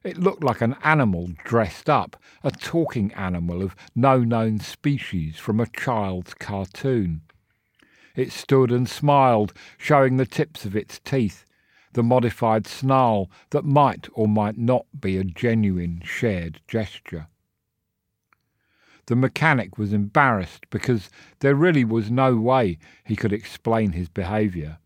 It 0.03 0.17
looked 0.17 0.43
like 0.43 0.61
an 0.61 0.75
animal 0.83 1.31
dressed 1.43 1.89
up, 1.89 2.21
a 2.43 2.51
talking 2.51 3.13
animal 3.13 3.61
of 3.61 3.75
no 3.95 4.19
known 4.19 4.59
species 4.59 5.37
from 5.37 5.59
a 5.59 5.67
child's 5.67 6.33
cartoon. 6.33 7.21
It 8.15 8.31
stood 8.31 8.71
and 8.71 8.87
smiled, 8.87 9.53
showing 9.77 10.17
the 10.17 10.25
tips 10.25 10.65
of 10.65 10.75
its 10.75 10.99
teeth, 10.99 11.45
the 11.93 12.03
modified 12.03 12.67
snarl 12.67 13.29
that 13.51 13.65
might 13.65 14.07
or 14.13 14.27
might 14.27 14.57
not 14.57 14.85
be 14.99 15.17
a 15.17 15.23
genuine 15.23 16.01
shared 16.03 16.61
gesture. 16.67 17.27
The 19.07 19.15
mechanic 19.15 19.77
was 19.77 19.93
embarrassed 19.93 20.65
because 20.69 21.09
there 21.39 21.55
really 21.55 21.85
was 21.85 22.09
no 22.09 22.35
way 22.37 22.79
he 23.03 23.15
could 23.15 23.31
explain 23.31 23.91
his 23.91 24.09
behaviour. 24.09 24.79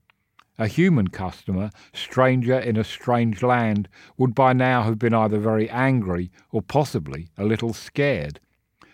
A 0.57 0.67
human 0.67 1.07
customer, 1.07 1.71
stranger 1.93 2.59
in 2.59 2.75
a 2.75 2.83
strange 2.83 3.41
land, 3.41 3.87
would 4.17 4.35
by 4.35 4.51
now 4.51 4.83
have 4.83 4.99
been 4.99 5.13
either 5.13 5.39
very 5.39 5.69
angry 5.69 6.31
or 6.51 6.61
possibly 6.61 7.29
a 7.37 7.45
little 7.45 7.73
scared. 7.73 8.41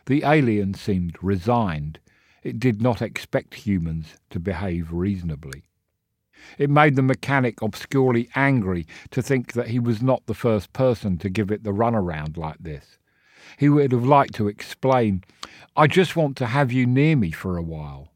The 0.05 0.23
alien 0.23 0.75
seemed 0.75 1.17
resigned. 1.23 1.99
It 2.45 2.59
did 2.59 2.79
not 2.79 3.01
expect 3.01 3.55
humans 3.55 4.17
to 4.29 4.39
behave 4.39 4.93
reasonably. 4.93 5.63
It 6.59 6.69
made 6.69 6.95
the 6.95 7.01
mechanic 7.01 7.63
obscurely 7.63 8.29
angry 8.35 8.85
to 9.09 9.23
think 9.23 9.53
that 9.53 9.69
he 9.69 9.79
was 9.79 10.03
not 10.03 10.27
the 10.27 10.35
first 10.35 10.71
person 10.71 11.17
to 11.17 11.29
give 11.29 11.49
it 11.49 11.63
the 11.63 11.73
runaround 11.73 12.37
like 12.37 12.59
this. 12.59 12.99
He 13.57 13.67
would 13.67 13.91
have 13.91 14.05
liked 14.05 14.35
to 14.35 14.47
explain, 14.47 15.23
I 15.75 15.87
just 15.87 16.15
want 16.15 16.37
to 16.37 16.45
have 16.45 16.71
you 16.71 16.85
near 16.85 17.15
me 17.15 17.31
for 17.31 17.57
a 17.57 17.63
while. 17.63 18.09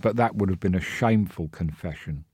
But 0.00 0.14
that 0.14 0.36
would 0.36 0.48
have 0.48 0.60
been 0.60 0.76
a 0.76 0.80
shameful 0.80 1.48
confession. 1.48 2.24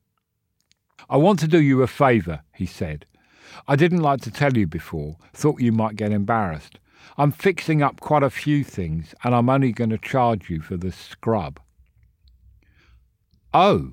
I 1.09 1.17
want 1.17 1.39
to 1.39 1.49
do 1.49 1.63
you 1.63 1.83
a 1.83 1.87
favour, 1.87 2.43
he 2.53 2.67
said. 2.67 3.07
I 3.67 3.75
didn't 3.75 4.03
like 4.03 4.21
to 4.23 4.31
tell 4.31 4.55
you 4.55 4.67
before, 4.67 5.17
thought 5.33 5.63
you 5.63 5.73
might 5.73 5.97
get 5.97 6.13
embarrassed. 6.13 6.79
I'm 7.17 7.33
fixing 7.33 7.83
up 7.83 8.01
quite 8.01 8.23
a 8.23 8.31
few 8.31 8.65
things, 8.65 9.15
and 9.25 9.35
I'm 9.35 9.49
only 9.49 9.73
going 9.73 9.91
to 9.91 9.99
charge 9.99 10.51
you 10.51 10.61
for 10.61 10.77
the 10.77 10.93
scrub. 10.93 11.61
Oh, 13.53 13.93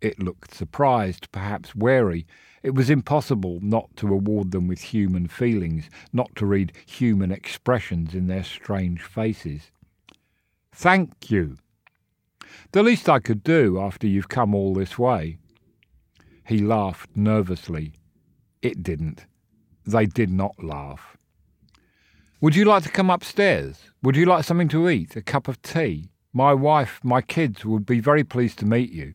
it 0.00 0.18
looked 0.18 0.54
surprised, 0.54 1.30
perhaps 1.32 1.74
wary. 1.74 2.26
It 2.62 2.74
was 2.74 2.90
impossible 2.90 3.58
not 3.62 3.94
to 3.96 4.12
award 4.12 4.50
them 4.50 4.66
with 4.66 4.80
human 4.80 5.28
feelings, 5.28 5.88
not 6.12 6.34
to 6.36 6.46
read 6.46 6.72
human 6.86 7.30
expressions 7.30 8.14
in 8.14 8.26
their 8.26 8.44
strange 8.44 9.02
faces. 9.02 9.70
Thank 10.72 11.30
you. 11.30 11.56
The 12.72 12.82
least 12.82 13.08
I 13.08 13.18
could 13.18 13.42
do 13.42 13.80
after 13.80 14.06
you've 14.06 14.28
come 14.28 14.54
all 14.54 14.74
this 14.74 14.98
way. 14.98 15.38
He 16.44 16.58
laughed 16.58 17.10
nervously. 17.16 17.94
It 18.62 18.82
didn't. 18.82 19.26
They 19.84 20.06
did 20.06 20.30
not 20.30 20.62
laugh. 20.62 21.15
Would 22.46 22.54
you 22.54 22.64
like 22.64 22.84
to 22.84 22.90
come 22.90 23.10
upstairs? 23.10 23.90
Would 24.04 24.14
you 24.14 24.24
like 24.24 24.44
something 24.44 24.68
to 24.68 24.88
eat? 24.88 25.16
A 25.16 25.20
cup 25.20 25.48
of 25.48 25.60
tea? 25.62 26.10
My 26.32 26.54
wife, 26.54 27.00
my 27.02 27.20
kids 27.20 27.64
would 27.64 27.84
be 27.84 27.98
very 27.98 28.22
pleased 28.22 28.60
to 28.60 28.64
meet 28.64 28.92
you. 28.92 29.14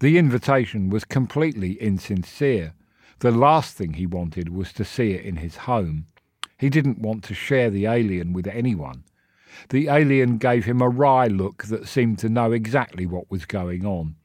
The 0.00 0.18
invitation 0.18 0.90
was 0.90 1.04
completely 1.04 1.74
insincere. 1.74 2.74
The 3.20 3.30
last 3.30 3.76
thing 3.76 3.92
he 3.92 4.04
wanted 4.04 4.48
was 4.48 4.72
to 4.72 4.84
see 4.84 5.12
it 5.12 5.24
in 5.24 5.36
his 5.36 5.58
home. 5.58 6.08
He 6.58 6.70
didn't 6.70 6.98
want 6.98 7.22
to 7.22 7.34
share 7.34 7.70
the 7.70 7.86
alien 7.86 8.32
with 8.32 8.48
anyone. 8.48 9.04
The 9.68 9.86
alien 9.86 10.38
gave 10.38 10.64
him 10.64 10.80
a 10.80 10.88
wry 10.88 11.28
look 11.28 11.66
that 11.66 11.86
seemed 11.86 12.18
to 12.18 12.28
know 12.28 12.50
exactly 12.50 13.06
what 13.06 13.30
was 13.30 13.46
going 13.46 13.86
on. 13.86 14.16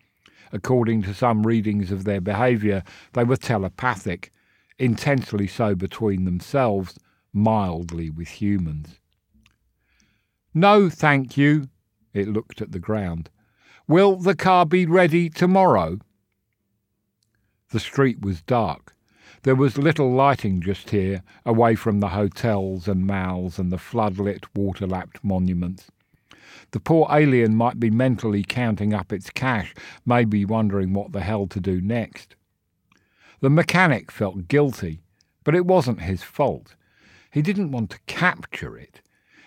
According 0.51 1.03
to 1.03 1.13
some 1.13 1.43
readings 1.45 1.91
of 1.91 2.05
their 2.05 2.21
behaviour, 2.21 2.83
they 3.13 3.23
were 3.23 3.37
telepathic, 3.37 4.33
intensely 4.79 5.45
so 5.45 5.75
between 5.75 6.25
themselves, 6.25 6.97
mildly 7.33 8.09
with 8.09 8.27
humans. 8.27 8.99
No, 10.53 10.89
thank 10.89 11.37
you. 11.37 11.69
It 12.13 12.27
looked 12.27 12.61
at 12.61 12.71
the 12.71 12.79
ground. 12.79 13.29
Will 13.87 14.15
the 14.15 14.35
car 14.35 14.65
be 14.65 14.85
ready 14.85 15.29
tomorrow? 15.29 15.99
The 17.69 17.79
street 17.79 18.21
was 18.21 18.41
dark. 18.41 18.93
There 19.43 19.55
was 19.55 19.77
little 19.77 20.11
lighting 20.11 20.61
just 20.61 20.91
here, 20.91 21.23
away 21.45 21.75
from 21.75 21.99
the 21.99 22.09
hotels 22.09 22.87
and 22.87 23.07
malls 23.07 23.57
and 23.57 23.71
the 23.71 23.77
floodlit, 23.77 24.45
water 24.53 24.85
lapped 24.85 25.23
monuments. 25.23 25.89
The 26.71 26.79
poor 26.79 27.07
alien 27.11 27.55
might 27.55 27.79
be 27.79 27.89
mentally 27.89 28.43
counting 28.43 28.93
up 28.93 29.11
its 29.11 29.29
cash, 29.29 29.73
maybe 30.05 30.45
wondering 30.45 30.93
what 30.93 31.11
the 31.11 31.21
hell 31.21 31.47
to 31.47 31.59
do 31.59 31.81
next. 31.81 32.35
The 33.39 33.49
mechanic 33.49 34.11
felt 34.11 34.47
guilty, 34.47 35.01
but 35.43 35.55
it 35.55 35.65
wasn't 35.65 36.01
his 36.01 36.21
fault. 36.21 36.75
He 37.31 37.41
didn't 37.41 37.71
want 37.71 37.89
to 37.91 37.99
capture 38.07 38.77
it. 38.77 39.01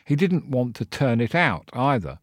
He 0.05 0.17
didn't 0.17 0.49
want 0.49 0.75
to 0.77 0.85
turn 0.85 1.21
it 1.21 1.35
out 1.35 1.69
either. 1.73 2.19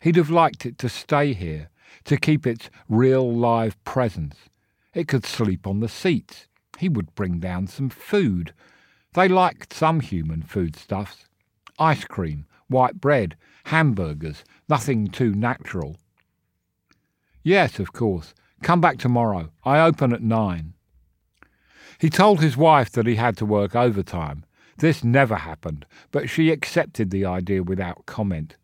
He'd 0.00 0.16
have 0.16 0.30
liked 0.30 0.64
it 0.64 0.78
to 0.78 0.88
stay 0.88 1.32
here, 1.32 1.68
to 2.04 2.16
keep 2.16 2.46
its 2.46 2.70
real 2.88 3.30
live 3.32 3.82
presence. 3.84 4.36
It 4.94 5.08
could 5.08 5.26
sleep 5.26 5.66
on 5.66 5.80
the 5.80 5.88
seats. 5.88 6.46
He 6.78 6.88
would 6.88 7.14
bring 7.14 7.40
down 7.40 7.66
some 7.66 7.90
food. 7.90 8.54
They 9.14 9.28
liked 9.28 9.72
some 9.72 10.00
human 10.00 10.42
foodstuffs 10.42 11.26
ice 11.76 12.04
cream, 12.04 12.46
white 12.68 13.00
bread, 13.00 13.36
hamburgers, 13.64 14.44
nothing 14.68 15.08
too 15.08 15.34
natural. 15.34 15.96
Yes, 17.42 17.80
of 17.80 17.92
course. 17.92 18.32
Come 18.62 18.80
back 18.80 18.98
tomorrow. 18.98 19.50
I 19.64 19.80
open 19.80 20.12
at 20.12 20.22
nine. 20.22 20.74
He 21.98 22.10
told 22.10 22.40
his 22.40 22.56
wife 22.56 22.90
that 22.92 23.06
he 23.06 23.16
had 23.16 23.36
to 23.38 23.46
work 23.46 23.74
overtime. 23.74 24.44
This 24.78 25.04
never 25.04 25.36
happened, 25.36 25.86
but 26.10 26.28
she 26.28 26.50
accepted 26.50 27.10
the 27.10 27.24
idea 27.24 27.62
without 27.62 28.06
comment. 28.06 28.56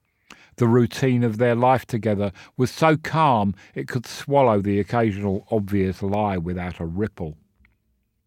The 0.56 0.68
routine 0.68 1.24
of 1.24 1.38
their 1.38 1.54
life 1.54 1.86
together 1.86 2.32
was 2.56 2.70
so 2.70 2.96
calm 2.96 3.54
it 3.74 3.88
could 3.88 4.06
swallow 4.06 4.60
the 4.60 4.78
occasional 4.78 5.46
obvious 5.50 6.02
lie 6.02 6.36
without 6.36 6.80
a 6.80 6.84
ripple. 6.84 7.38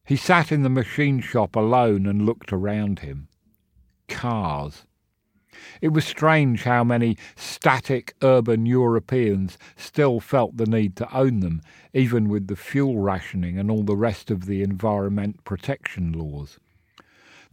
He 0.06 0.15
sat 0.15 0.52
in 0.52 0.63
the 0.63 0.69
machine 0.69 1.22
shop 1.22 1.56
alone 1.56 2.06
and 2.06 2.26
looked 2.26 2.52
around 2.52 3.00
him. 3.00 3.28
Cars. 4.08 4.86
It 5.80 5.89
was 5.89 6.06
strange 6.06 6.63
how 6.63 6.84
many 6.84 7.17
static 7.36 8.15
urban 8.22 8.65
Europeans 8.65 9.58
still 9.76 10.19
felt 10.19 10.58
the 10.58 10.65
need 10.65 10.96
to 10.96 11.15
own 11.15 11.39
them, 11.39 11.62
even 11.93 12.28
with 12.28 12.48
the 12.48 12.56
fuel 12.56 13.00
rationing 13.00 13.60
and 13.60 13.69
all 13.69 13.84
the 13.84 13.96
rest 13.96 14.32
of 14.32 14.46
the 14.46 14.63
environment 14.63 15.43
protection 15.43 16.12
laws. 16.12 16.60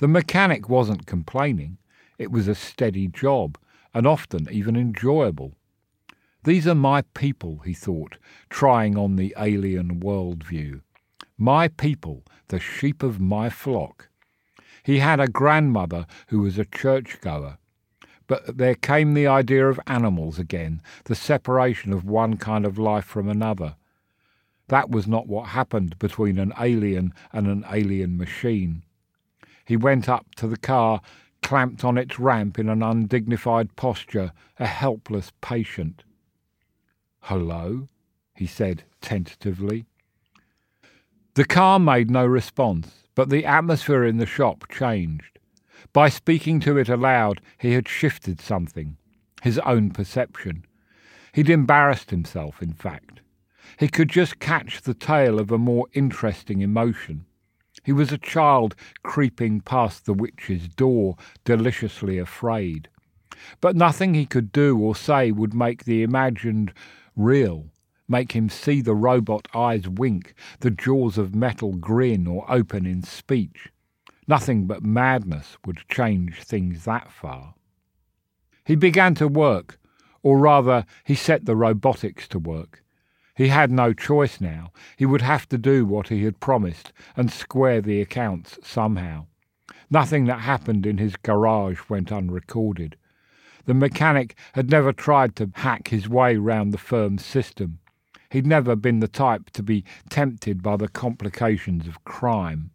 The 0.01 0.09
mechanic 0.09 0.67
wasn't 0.67 1.05
complaining. 1.05 1.77
It 2.17 2.31
was 2.31 2.49
a 2.49 2.55
steady 2.55 3.07
job, 3.07 3.59
and 3.93 4.07
often 4.07 4.49
even 4.51 4.75
enjoyable. 4.75 5.53
These 6.43 6.67
are 6.67 6.75
my 6.75 7.03
people, 7.13 7.59
he 7.67 7.75
thought, 7.75 8.17
trying 8.49 8.97
on 8.97 9.17
the 9.17 9.35
alien 9.37 10.01
worldview. 10.01 10.81
My 11.37 11.69
people, 11.69 12.25
the 12.49 12.59
sheep 12.59 13.03
of 13.03 13.21
my 13.21 13.51
flock. 13.51 14.09
He 14.83 15.01
had 15.01 15.21
a 15.21 15.29
grandmother 15.29 16.07
who 16.29 16.41
was 16.41 16.57
a 16.59 16.65
churchgoer. 16.65 17.59
But 18.27 18.57
there 18.57 18.77
came 18.77 19.13
the 19.13 19.27
idea 19.27 19.69
of 19.69 19.79
animals 19.87 20.39
again, 20.39 20.81
the 21.05 21.15
separation 21.15 21.93
of 21.93 22.07
one 22.07 22.39
kind 22.39 22.65
of 22.65 22.79
life 22.79 23.05
from 23.05 23.29
another. 23.29 23.77
That 24.69 24.89
was 24.89 25.07
not 25.07 25.27
what 25.27 25.49
happened 25.49 25.99
between 25.99 26.39
an 26.39 26.55
alien 26.59 27.13
and 27.35 27.47
an 27.47 27.67
alien 27.71 28.17
machine. 28.17 28.83
He 29.65 29.77
went 29.77 30.09
up 30.09 30.35
to 30.37 30.47
the 30.47 30.57
car, 30.57 31.01
clamped 31.43 31.85
on 31.85 31.99
its 31.99 32.19
ramp 32.19 32.59
in 32.59 32.69
an 32.69 32.83
undignified 32.83 33.77
posture, 33.77 34.33
a 34.59 34.67
helpless 34.67 35.33
patient. 35.41 36.05
Hello? 37.21 37.89
he 38.35 38.47
said 38.47 38.85
tentatively. 39.01 39.85
The 41.35 41.45
car 41.45 41.79
made 41.79 42.11
no 42.11 42.27
response, 42.27 43.05
but 43.15 43.29
the 43.29 43.45
atmosphere 43.45 44.05
in 44.05 44.17
the 44.17 44.27
shop 44.27 44.65
changed. 44.71 45.39
By 45.93 46.09
speaking 46.09 46.61
to 46.61 46.79
it 46.79 46.89
aloud, 46.89 47.41
he 47.59 47.73
had 47.73 47.89
shifted 47.89 48.41
something, 48.41 48.97
his 49.43 49.59
own 49.61 49.91
perception. 49.91 50.65
He'd 51.33 51.51
embarrassed 51.51 52.11
himself, 52.11 52.63
in 52.63 52.73
fact. 52.73 53.21
He 53.79 53.89
could 53.89 54.09
just 54.09 54.41
catch 54.41 54.83
the 54.83 54.95
tail 54.95 55.39
of 55.39 55.51
a 55.51 55.59
more 55.59 55.87
interesting 55.93 56.61
emotion. 56.61 57.27
He 57.83 57.93
was 57.93 58.13
a 58.13 58.19
child 58.19 58.75
creeping 59.03 59.61
past 59.61 60.05
the 60.05 60.15
witch's 60.15 60.69
door, 60.69 61.17
deliciously 61.45 62.19
afraid. 62.19 62.89
But 63.61 63.77
nothing 63.77 64.15
he 64.15 64.27
could 64.27 64.53
do 64.53 64.79
or 64.79 64.95
say 64.95 65.33
would 65.33 65.55
make 65.55 65.85
the 65.85 66.03
imagined 66.03 66.73
real, 67.17 67.71
make 68.09 68.33
him 68.33 68.49
see 68.49 68.81
the 68.81 68.95
robot 68.95 69.49
eyes 69.55 69.89
wink, 69.89 70.35
the 70.61 70.71
jaws 70.71 71.17
of 71.17 71.35
metal 71.35 71.73
grin 71.73 72.27
or 72.27 72.45
open 72.51 72.85
in 72.85 73.03
speech. 73.03 73.69
Nothing 74.29 74.67
but 74.67 74.83
madness 74.83 75.57
would 75.65 75.89
change 75.89 76.43
things 76.43 76.85
that 76.85 77.11
far. 77.11 77.55
He 78.65 78.77
began 78.77 79.15
to 79.17 79.27
work, 79.27 79.79
or 80.23 80.39
rather, 80.39 80.85
he 81.03 81.15
set 81.15 81.47
the 81.47 81.57
robotics 81.57 82.29
to 82.29 82.39
work. 82.39 82.85
He 83.41 83.49
had 83.49 83.71
no 83.71 83.95
choice 83.95 84.39
now. 84.39 84.71
He 84.99 85.07
would 85.07 85.23
have 85.23 85.49
to 85.49 85.57
do 85.57 85.87
what 85.87 86.09
he 86.09 86.25
had 86.25 86.41
promised 86.41 86.93
and 87.17 87.33
square 87.33 87.81
the 87.81 88.03
accounts 88.03 88.59
somehow. 88.63 89.29
Nothing 89.89 90.27
that 90.27 90.41
happened 90.41 90.85
in 90.85 90.99
his 90.99 91.17
garage 91.17 91.81
went 91.89 92.13
unrecorded. 92.13 92.99
The 93.65 93.73
mechanic 93.73 94.37
had 94.53 94.71
never 94.71 94.93
tried 94.93 95.37
to 95.37 95.53
hack 95.55 95.89
his 95.89 96.07
way 96.07 96.37
round 96.37 96.75
the 96.75 96.77
firm's 96.77 97.25
system. 97.25 97.79
He'd 98.29 98.47
never 98.47 98.77
been 98.77 99.01
the 99.01 99.09
type 99.09 99.49
to 99.53 99.63
be 99.63 99.87
tempted 100.11 100.63
by 100.63 100.77
the 100.77 100.89
complications 100.89 101.89
of 101.89 102.05
crime. 102.05 102.73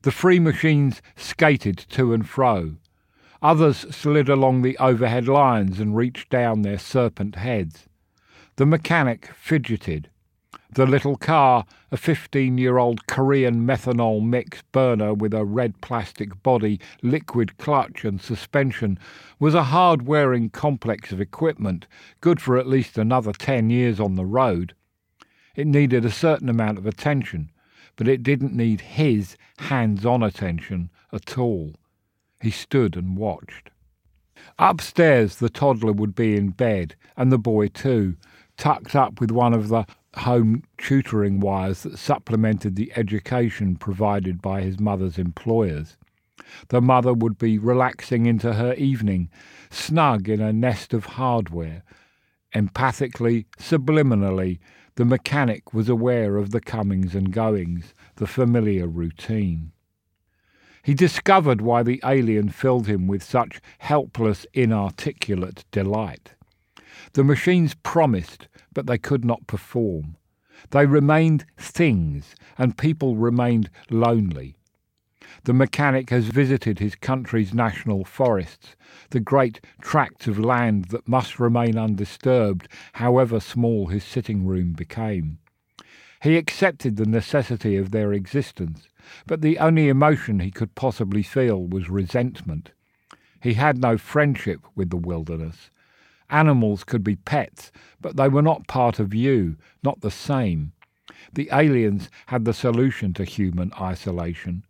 The 0.00 0.12
free 0.12 0.40
machines 0.40 1.02
skated 1.14 1.76
to 1.90 2.14
and 2.14 2.26
fro. 2.26 2.76
Others 3.42 3.94
slid 3.94 4.30
along 4.30 4.62
the 4.62 4.78
overhead 4.78 5.28
lines 5.28 5.78
and 5.78 5.94
reached 5.94 6.30
down 6.30 6.62
their 6.62 6.78
serpent 6.78 7.34
heads. 7.34 7.87
The 8.58 8.66
mechanic 8.66 9.30
fidgeted. 9.36 10.10
The 10.72 10.84
little 10.84 11.14
car, 11.14 11.64
a 11.92 11.96
15 11.96 12.58
year 12.58 12.76
old 12.76 13.06
Korean 13.06 13.64
methanol 13.64 14.20
mix 14.20 14.62
burner 14.72 15.14
with 15.14 15.32
a 15.32 15.44
red 15.44 15.80
plastic 15.80 16.42
body, 16.42 16.80
liquid 17.00 17.56
clutch, 17.58 18.04
and 18.04 18.20
suspension, 18.20 18.98
was 19.38 19.54
a 19.54 19.70
hard 19.70 20.08
wearing 20.08 20.50
complex 20.50 21.12
of 21.12 21.20
equipment, 21.20 21.86
good 22.20 22.40
for 22.42 22.58
at 22.58 22.66
least 22.66 22.98
another 22.98 23.30
10 23.32 23.70
years 23.70 24.00
on 24.00 24.16
the 24.16 24.26
road. 24.26 24.74
It 25.54 25.68
needed 25.68 26.04
a 26.04 26.10
certain 26.10 26.48
amount 26.48 26.78
of 26.78 26.86
attention, 26.86 27.52
but 27.94 28.08
it 28.08 28.24
didn't 28.24 28.56
need 28.56 28.80
his 28.80 29.36
hands 29.58 30.04
on 30.04 30.20
attention 30.20 30.90
at 31.12 31.38
all. 31.38 31.76
He 32.40 32.50
stood 32.50 32.96
and 32.96 33.16
watched. 33.16 33.70
Upstairs, 34.58 35.36
the 35.36 35.48
toddler 35.48 35.92
would 35.92 36.16
be 36.16 36.36
in 36.36 36.50
bed, 36.50 36.96
and 37.16 37.30
the 37.30 37.38
boy 37.38 37.68
too, 37.68 38.16
tucked 38.58 38.94
up 38.94 39.20
with 39.20 39.30
one 39.30 39.54
of 39.54 39.68
the 39.68 39.86
home 40.16 40.62
tutoring 40.76 41.40
wires 41.40 41.84
that 41.84 41.98
supplemented 41.98 42.76
the 42.76 42.92
education 42.96 43.76
provided 43.76 44.42
by 44.42 44.60
his 44.60 44.78
mother's 44.78 45.18
employers. 45.18 45.96
The 46.68 46.82
mother 46.82 47.14
would 47.14 47.38
be 47.38 47.58
relaxing 47.58 48.26
into 48.26 48.54
her 48.54 48.74
evening, 48.74 49.30
snug 49.70 50.28
in 50.28 50.40
a 50.40 50.52
nest 50.52 50.92
of 50.92 51.04
hardware. 51.04 51.82
Empathically, 52.54 53.46
subliminally, 53.58 54.58
the 54.96 55.04
mechanic 55.04 55.72
was 55.72 55.88
aware 55.88 56.36
of 56.36 56.50
the 56.50 56.60
comings 56.60 57.14
and 57.14 57.32
goings, 57.32 57.94
the 58.16 58.26
familiar 58.26 58.88
routine. 58.88 59.72
He 60.82 60.94
discovered 60.94 61.60
why 61.60 61.82
the 61.82 62.00
alien 62.04 62.48
filled 62.48 62.86
him 62.86 63.06
with 63.06 63.22
such 63.22 63.60
helpless, 63.78 64.46
inarticulate 64.54 65.64
delight. 65.70 66.34
The 67.12 67.24
machines 67.24 67.74
promised, 67.74 68.48
but 68.72 68.86
they 68.86 68.98
could 68.98 69.24
not 69.24 69.46
perform. 69.46 70.16
They 70.70 70.86
remained 70.86 71.44
things, 71.56 72.34
and 72.56 72.76
people 72.76 73.16
remained 73.16 73.70
lonely. 73.90 74.56
The 75.44 75.52
mechanic 75.52 76.10
has 76.10 76.26
visited 76.26 76.78
his 76.78 76.94
country's 76.94 77.54
national 77.54 78.04
forests, 78.04 78.74
the 79.10 79.20
great 79.20 79.60
tracts 79.80 80.26
of 80.26 80.38
land 80.38 80.86
that 80.86 81.08
must 81.08 81.38
remain 81.38 81.78
undisturbed, 81.78 82.68
however 82.94 83.38
small 83.38 83.86
his 83.86 84.04
sitting 84.04 84.46
room 84.46 84.72
became. 84.72 85.38
He 86.22 86.36
accepted 86.36 86.96
the 86.96 87.06
necessity 87.06 87.76
of 87.76 87.92
their 87.92 88.12
existence, 88.12 88.88
but 89.26 89.40
the 89.40 89.58
only 89.58 89.88
emotion 89.88 90.40
he 90.40 90.50
could 90.50 90.74
possibly 90.74 91.22
feel 91.22 91.64
was 91.64 91.88
resentment. 91.88 92.72
He 93.40 93.54
had 93.54 93.78
no 93.78 93.96
friendship 93.96 94.60
with 94.74 94.90
the 94.90 94.96
wilderness. 94.96 95.70
Animals 96.30 96.84
could 96.84 97.02
be 97.02 97.16
pets, 97.16 97.72
but 98.00 98.16
they 98.16 98.28
were 98.28 98.42
not 98.42 98.66
part 98.66 98.98
of 98.98 99.14
you, 99.14 99.56
not 99.82 100.00
the 100.00 100.10
same. 100.10 100.72
The 101.32 101.48
aliens 101.52 102.10
had 102.26 102.44
the 102.44 102.52
solution 102.52 103.12
to 103.14 103.24
human 103.24 103.72
isolation 103.80 104.64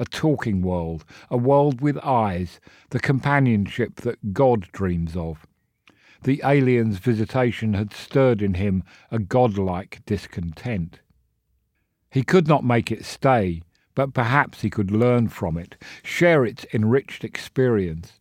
a 0.00 0.04
talking 0.06 0.62
world, 0.62 1.04
a 1.30 1.36
world 1.36 1.82
with 1.82 1.98
eyes, 1.98 2.58
the 2.88 2.98
companionship 2.98 3.96
that 3.96 4.32
God 4.32 4.66
dreams 4.72 5.14
of. 5.14 5.46
The 6.22 6.40
alien's 6.44 6.96
visitation 6.98 7.74
had 7.74 7.92
stirred 7.92 8.40
in 8.40 8.54
him 8.54 8.82
a 9.10 9.18
godlike 9.18 10.00
discontent. 10.06 11.00
He 12.10 12.22
could 12.22 12.48
not 12.48 12.64
make 12.64 12.90
it 12.90 13.04
stay, 13.04 13.62
but 13.94 14.14
perhaps 14.14 14.62
he 14.62 14.70
could 14.70 14.90
learn 14.90 15.28
from 15.28 15.58
it, 15.58 15.76
share 16.02 16.46
its 16.46 16.64
enriched 16.72 17.22
experience. 17.22 18.19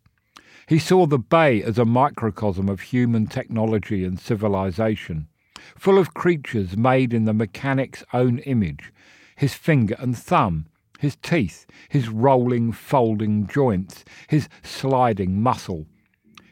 He 0.70 0.78
saw 0.78 1.08
the 1.08 1.18
bay 1.18 1.64
as 1.64 1.80
a 1.80 1.84
microcosm 1.84 2.70
of 2.70 2.80
human 2.82 3.26
technology 3.26 4.06
and 4.06 4.20
civilization, 4.20 5.28
full 5.76 5.98
of 5.98 6.14
creatures 6.14 6.78
made 6.78 7.12
in 7.12 7.26
the 7.26 7.34
mechanic's 7.34 8.04
own 8.14 8.38
image, 8.38 8.94
his 9.36 9.56
finger 9.56 9.96
and 9.98 10.16
thumb, 10.16 10.68
his 11.00 11.16
teeth, 11.16 11.66
his 11.90 12.08
rolling, 12.08 12.72
folding 12.72 13.48
joints, 13.48 14.06
his 14.28 14.48
sliding 14.62 15.42
muscle. 15.42 15.88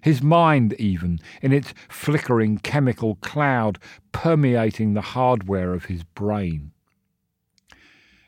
His 0.01 0.23
mind, 0.23 0.73
even, 0.79 1.19
in 1.43 1.53
its 1.53 1.75
flickering 1.87 2.57
chemical 2.57 3.17
cloud 3.17 3.77
permeating 4.13 4.95
the 4.95 5.13
hardware 5.13 5.75
of 5.75 5.85
his 5.85 6.01
brain. 6.01 6.71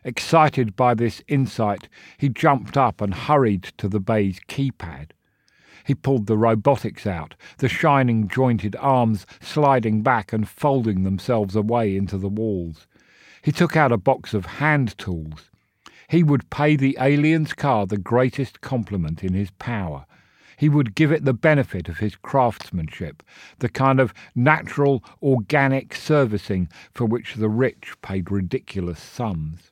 Excited 0.03 0.75
by 0.75 0.93
this 0.93 1.23
insight, 1.27 1.89
he 2.19 2.29
jumped 2.29 2.77
up 2.77 3.01
and 3.01 3.11
hurried 3.11 3.63
to 3.79 3.87
the 3.87 3.99
bay's 3.99 4.39
keypad. 4.47 5.13
He 5.85 5.95
pulled 5.95 6.27
the 6.27 6.37
robotics 6.37 7.07
out, 7.07 7.35
the 7.57 7.69
shining 7.69 8.27
jointed 8.27 8.75
arms 8.77 9.25
sliding 9.41 10.01
back 10.01 10.33
and 10.33 10.47
folding 10.47 11.03
themselves 11.03 11.55
away 11.55 11.95
into 11.95 12.17
the 12.17 12.29
walls. 12.29 12.87
He 13.41 13.51
took 13.51 13.75
out 13.75 13.91
a 13.91 13.97
box 13.97 14.33
of 14.33 14.45
hand 14.45 14.97
tools. 14.97 15.49
He 16.09 16.23
would 16.23 16.49
pay 16.49 16.75
the 16.75 16.97
alien's 16.99 17.53
car 17.53 17.85
the 17.85 17.97
greatest 17.97 18.61
compliment 18.61 19.23
in 19.23 19.33
his 19.33 19.51
power. 19.51 20.05
He 20.57 20.67
would 20.67 20.95
give 20.95 21.11
it 21.11 21.23
the 21.23 21.33
benefit 21.33 21.87
of 21.87 21.99
his 21.99 22.15
craftsmanship, 22.15 23.23
the 23.59 23.69
kind 23.69 23.99
of 23.99 24.13
natural, 24.35 25.03
organic 25.21 25.95
servicing 25.95 26.67
for 26.93 27.05
which 27.05 27.35
the 27.35 27.47
rich 27.47 27.93
paid 28.01 28.29
ridiculous 28.29 28.99
sums. 28.99 29.68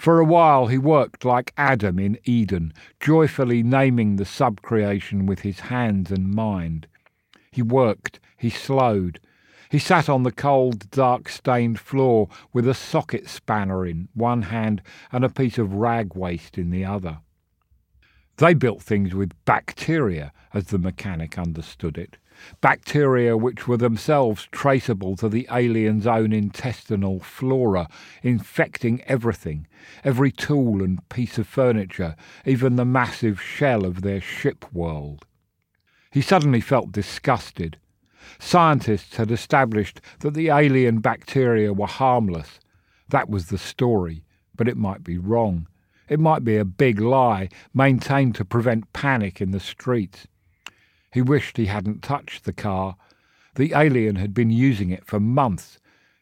For 0.00 0.18
a 0.18 0.24
while 0.24 0.68
he 0.68 0.78
worked 0.78 1.26
like 1.26 1.52
Adam 1.58 1.98
in 1.98 2.18
Eden, 2.24 2.72
joyfully 3.00 3.62
naming 3.62 4.16
the 4.16 4.24
subcreation 4.24 5.26
with 5.26 5.40
his 5.40 5.60
hands 5.60 6.10
and 6.10 6.34
mind. 6.34 6.86
He 7.50 7.60
worked, 7.60 8.18
he 8.38 8.48
slowed, 8.48 9.20
he 9.68 9.78
sat 9.78 10.08
on 10.08 10.22
the 10.22 10.32
cold, 10.32 10.90
dark 10.90 11.28
stained 11.28 11.78
floor 11.78 12.30
with 12.50 12.66
a 12.66 12.72
socket 12.72 13.28
spanner 13.28 13.84
in 13.84 14.08
one 14.14 14.40
hand 14.40 14.80
and 15.12 15.22
a 15.22 15.28
piece 15.28 15.58
of 15.58 15.74
rag 15.74 16.14
waste 16.14 16.56
in 16.56 16.70
the 16.70 16.86
other. 16.86 17.18
They 18.38 18.54
built 18.54 18.80
things 18.80 19.14
with 19.14 19.34
bacteria, 19.44 20.32
as 20.54 20.68
the 20.68 20.78
mechanic 20.78 21.36
understood 21.36 21.98
it. 21.98 22.16
Bacteria 22.60 23.36
which 23.36 23.68
were 23.68 23.76
themselves 23.76 24.48
traceable 24.52 25.16
to 25.16 25.28
the 25.28 25.46
alien's 25.50 26.06
own 26.06 26.32
intestinal 26.32 27.20
flora, 27.20 27.88
infecting 28.22 29.02
everything, 29.02 29.66
every 30.04 30.32
tool 30.32 30.82
and 30.82 31.06
piece 31.08 31.38
of 31.38 31.46
furniture, 31.46 32.16
even 32.44 32.76
the 32.76 32.84
massive 32.84 33.40
shell 33.40 33.84
of 33.84 34.02
their 34.02 34.20
ship 34.20 34.64
world. 34.72 35.26
He 36.10 36.20
suddenly 36.20 36.60
felt 36.60 36.92
disgusted. 36.92 37.78
Scientists 38.38 39.16
had 39.16 39.30
established 39.30 40.00
that 40.20 40.34
the 40.34 40.48
alien 40.48 41.00
bacteria 41.00 41.72
were 41.72 41.86
harmless. 41.86 42.60
That 43.08 43.28
was 43.28 43.46
the 43.46 43.58
story, 43.58 44.24
but 44.54 44.68
it 44.68 44.76
might 44.76 45.04
be 45.04 45.18
wrong. 45.18 45.66
It 46.08 46.18
might 46.18 46.42
be 46.42 46.56
a 46.56 46.64
big 46.64 47.00
lie, 47.00 47.48
maintained 47.72 48.34
to 48.34 48.44
prevent 48.44 48.92
panic 48.92 49.40
in 49.40 49.52
the 49.52 49.60
streets. 49.60 50.26
He 51.12 51.22
wished 51.22 51.56
he 51.56 51.66
hadn't 51.66 52.02
touched 52.02 52.44
the 52.44 52.52
car. 52.52 52.96
The 53.56 53.72
alien 53.74 54.16
had 54.16 54.32
been 54.32 54.50
using 54.50 54.90
it 54.90 55.04
for 55.04 55.18
months. 55.18 55.78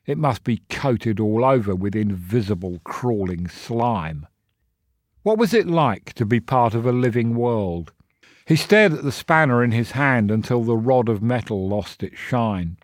It 0.07 0.17
must 0.17 0.45
be 0.45 0.63
coated 0.71 1.21
all 1.21 1.45
over 1.45 1.75
with 1.75 1.95
invisible 1.95 2.81
crawling 2.85 3.49
slime. 3.49 4.27
What 5.23 5.37
was 5.37 5.53
it 5.53 5.67
like 5.67 6.15
to 6.15 6.25
be 6.25 6.41
part 6.41 6.75
of 6.75 6.87
a 6.87 6.93
living 6.93 7.35
world? 7.35 7.93
He 8.47 8.57
stared 8.57 8.95
at 8.95 9.03
the 9.03 9.13
spanner 9.13 9.63
in 9.63 9.73
his 9.73 9.91
hand 9.91 10.31
until 10.31 10.65
the 10.65 10.77
rod 10.77 11.11
of 11.11 11.23
metal 11.23 11.69
lost 11.69 12.03
its 12.03 12.17
shine. 12.17 12.79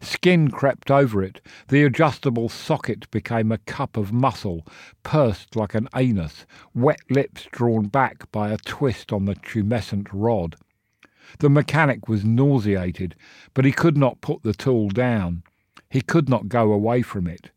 Skin 0.00 0.50
crept 0.50 0.90
over 0.90 1.22
it. 1.22 1.40
The 1.68 1.84
adjustable 1.84 2.48
socket 2.48 3.08
became 3.12 3.52
a 3.52 3.58
cup 3.58 3.96
of 3.96 4.12
muscle, 4.12 4.66
pursed 5.04 5.54
like 5.54 5.76
an 5.76 5.88
anus, 5.94 6.44
wet 6.74 7.00
lips 7.08 7.46
drawn 7.52 7.86
back 7.86 8.30
by 8.32 8.50
a 8.50 8.56
twist 8.56 9.12
on 9.12 9.26
the 9.26 9.36
tumescent 9.36 10.08
rod. 10.12 10.56
The 11.38 11.50
mechanic 11.50 12.08
was 12.08 12.24
nauseated, 12.24 13.14
but 13.54 13.64
he 13.64 13.72
could 13.72 13.96
not 13.96 14.20
put 14.20 14.42
the 14.42 14.54
tool 14.54 14.88
down. 14.88 15.42
He 15.90 16.00
could 16.00 16.28
not 16.28 16.48
go 16.48 16.72
away 16.72 17.02
from 17.02 17.26
it. 17.26 17.50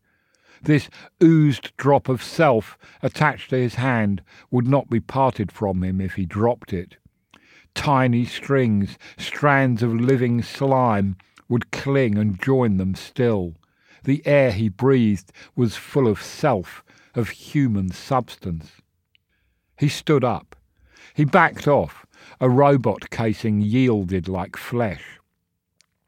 This 0.62 0.88
oozed 1.22 1.76
drop 1.76 2.08
of 2.08 2.22
self 2.22 2.76
attached 3.02 3.50
to 3.50 3.56
his 3.56 3.76
hand 3.76 4.22
would 4.50 4.66
not 4.66 4.90
be 4.90 5.00
parted 5.00 5.50
from 5.50 5.82
him 5.82 6.00
if 6.00 6.14
he 6.14 6.26
dropped 6.26 6.72
it 6.72 6.98
tiny 7.74 8.24
strings, 8.24 8.98
strands 9.16 9.82
of 9.82 9.94
living 9.94 10.42
slime, 10.42 11.16
would 11.48 11.70
cling 11.70 12.16
and 12.16 12.40
join 12.40 12.76
them 12.76 12.94
still. 12.94 13.54
The 14.04 14.22
air 14.26 14.52
he 14.52 14.68
breathed 14.68 15.32
was 15.56 15.76
full 15.76 16.06
of 16.06 16.22
self, 16.22 16.84
of 17.14 17.30
human 17.30 17.90
substance. 17.90 18.80
He 19.78 19.88
stood 19.88 20.24
up. 20.24 20.56
He 21.14 21.24
backed 21.24 21.66
off. 21.66 22.06
A 22.42 22.48
robot 22.48 23.10
casing 23.10 23.60
yielded 23.60 24.26
like 24.26 24.56
flesh. 24.56 25.20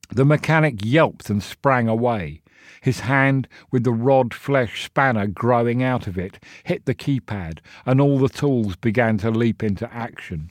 The 0.09 0.25
mechanic 0.25 0.81
yelped 0.83 1.29
and 1.29 1.42
sprang 1.42 1.88
away. 1.88 2.40
His 2.81 3.01
hand, 3.01 3.49
with 3.71 3.85
the 3.85 3.92
rod 3.92 4.33
flesh 4.33 4.85
spanner 4.85 5.27
growing 5.27 5.83
out 5.83 6.07
of 6.07 6.16
it, 6.16 6.42
hit 6.64 6.87
the 6.87 6.95
keypad, 6.95 7.59
and 7.85 8.01
all 8.01 8.18
the 8.18 8.31
tools 8.31 8.77
began 8.77 9.18
to 9.18 9.31
leap 9.31 9.62
into 9.62 9.92
action. 9.92 10.51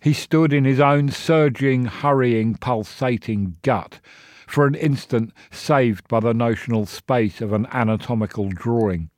He 0.00 0.12
stood 0.12 0.52
in 0.52 0.64
his 0.64 0.80
own 0.80 1.10
surging, 1.10 1.84
hurrying, 1.84 2.56
pulsating 2.56 3.58
gut, 3.62 4.00
for 4.48 4.66
an 4.66 4.74
instant 4.74 5.32
saved 5.52 6.08
by 6.08 6.18
the 6.18 6.34
notional 6.34 6.86
space 6.86 7.40
of 7.40 7.52
an 7.52 7.66
anatomical 7.70 8.48
drawing. 8.48 9.10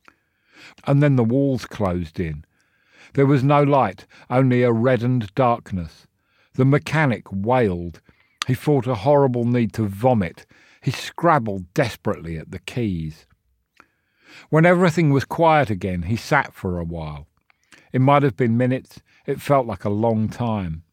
And 0.85 1.01
then 1.01 1.15
the 1.15 1.23
walls 1.23 1.65
closed 1.65 2.19
in. 2.19 2.45
There 3.15 3.25
was 3.25 3.45
no 3.45 3.63
light, 3.63 4.05
only 4.29 4.61
a 4.61 4.73
reddened 4.73 5.33
darkness. 5.35 6.05
The 6.55 6.65
mechanic 6.65 7.23
wailed. 7.31 8.01
He 8.45 8.53
fought 8.53 8.87
a 8.87 8.95
horrible 8.95 9.45
need 9.45 9.71
to 9.73 9.87
vomit. 9.87 10.45
He 10.81 10.91
scrabbled 10.91 11.73
desperately 11.73 12.37
at 12.37 12.51
the 12.51 12.59
keys. 12.59 13.25
When 14.49 14.65
everything 14.65 15.11
was 15.11 15.23
quiet 15.23 15.69
again, 15.69 16.03
he 16.03 16.17
sat 16.17 16.53
for 16.53 16.77
a 16.77 16.83
while. 16.83 17.27
It 17.93 18.01
might 18.01 18.23
have 18.23 18.35
been 18.35 18.57
minutes, 18.57 19.01
it 19.25 19.39
felt 19.39 19.65
like 19.65 19.85
a 19.85 19.89
long 19.89 20.27
time. 20.27 20.83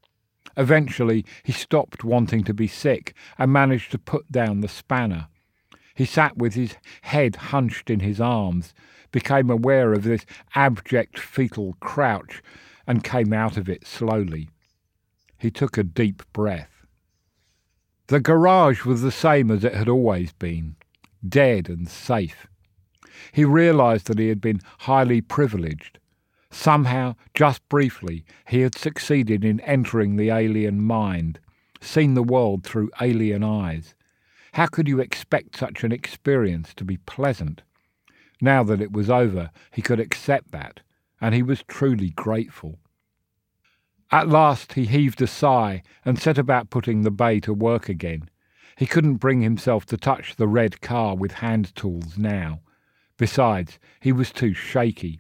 Eventually, 0.57 1.25
he 1.43 1.51
stopped 1.51 2.05
wanting 2.05 2.45
to 2.45 2.55
be 2.55 2.69
sick 2.69 3.15
and 3.37 3.53
managed 3.53 3.91
to 3.91 3.99
put 3.99 4.31
down 4.31 4.61
the 4.61 4.69
spanner. 4.69 5.27
He 5.95 6.05
sat 6.05 6.39
with 6.39 6.55
his 6.55 6.77
head 7.03 7.37
hunched 7.37 7.91
in 7.91 8.01
his 8.01 8.21
arms, 8.21 8.75
became 9.11 9.51
aware 9.51 9.93
of 9.93 10.05
this 10.05 10.25
abject 10.55 11.19
fetal 11.19 11.77
crouch, 11.81 12.43
and 12.87 13.05
came 13.05 13.33
out 13.33 13.57
of 13.57 13.69
it 13.69 13.87
slowly. 13.87 14.49
He 15.39 15.51
took 15.51 15.77
a 15.77 15.85
deep 15.85 16.23
breath. 16.33 16.87
The 18.07 18.21
garage 18.21 18.85
was 18.85 19.03
the 19.03 19.13
same 19.13 19.51
as 19.51 19.65
it 19.65 19.75
had 19.75 19.89
always 19.89 20.33
been 20.33 20.77
dead 21.27 21.69
and 21.69 21.89
safe. 21.89 22.47
He 23.33 23.45
realized 23.45 24.07
that 24.07 24.19
he 24.19 24.29
had 24.29 24.41
been 24.41 24.61
highly 24.81 25.21
privileged. 25.21 25.99
Somehow, 26.51 27.17
just 27.35 27.67
briefly, 27.69 28.25
he 28.49 28.61
had 28.61 28.77
succeeded 28.77 29.45
in 29.45 29.61
entering 29.61 30.17
the 30.17 30.31
alien 30.31 30.83
mind, 30.83 31.39
seen 31.81 32.15
the 32.15 32.23
world 32.23 32.65
through 32.65 32.91
alien 33.01 33.43
eyes. 33.43 33.95
How 34.53 34.67
could 34.67 34.87
you 34.87 35.01
expect 35.01 35.57
such 35.57 35.83
an 35.83 35.93
experience 35.93 36.75
to 36.75 36.85
be 36.85 36.99
pleasant? 36.99 37.63
Now 38.41 38.63
that 38.65 38.83
it 38.83 38.93
was 38.93 39.09
over, 39.09 39.51
he 39.71 39.81
could 39.81 39.99
accept 39.99 40.53
that, 40.53 40.81
and 41.21 41.35
he 41.35 41.43
was 41.43 41.65
truly 41.69 42.11
grateful. 42.11 42.79
At 44.11 44.29
last 44.29 44.75
he 44.75 44.85
heaved 44.85 45.23
a 45.23 45.27
sigh 45.27 45.83
and 46.05 46.19
set 46.19 46.37
about 46.37 46.69
putting 46.69 47.01
the 47.01 47.11
bay 47.11 47.41
to 47.41 47.55
work 47.55 47.89
again. 47.89 48.29
He 48.77 48.85
couldn't 48.85 49.17
bring 49.17 49.41
himself 49.41 49.87
to 49.87 49.97
touch 49.97 50.37
the 50.37 50.49
red 50.49 50.83
car 50.83 51.17
with 51.17 51.33
hand 51.33 51.75
tools 51.75 52.19
now. 52.19 52.61
Besides, 53.17 53.79
he 54.01 54.13
was 54.13 54.31
too 54.31 54.53
shaky. 54.53 55.19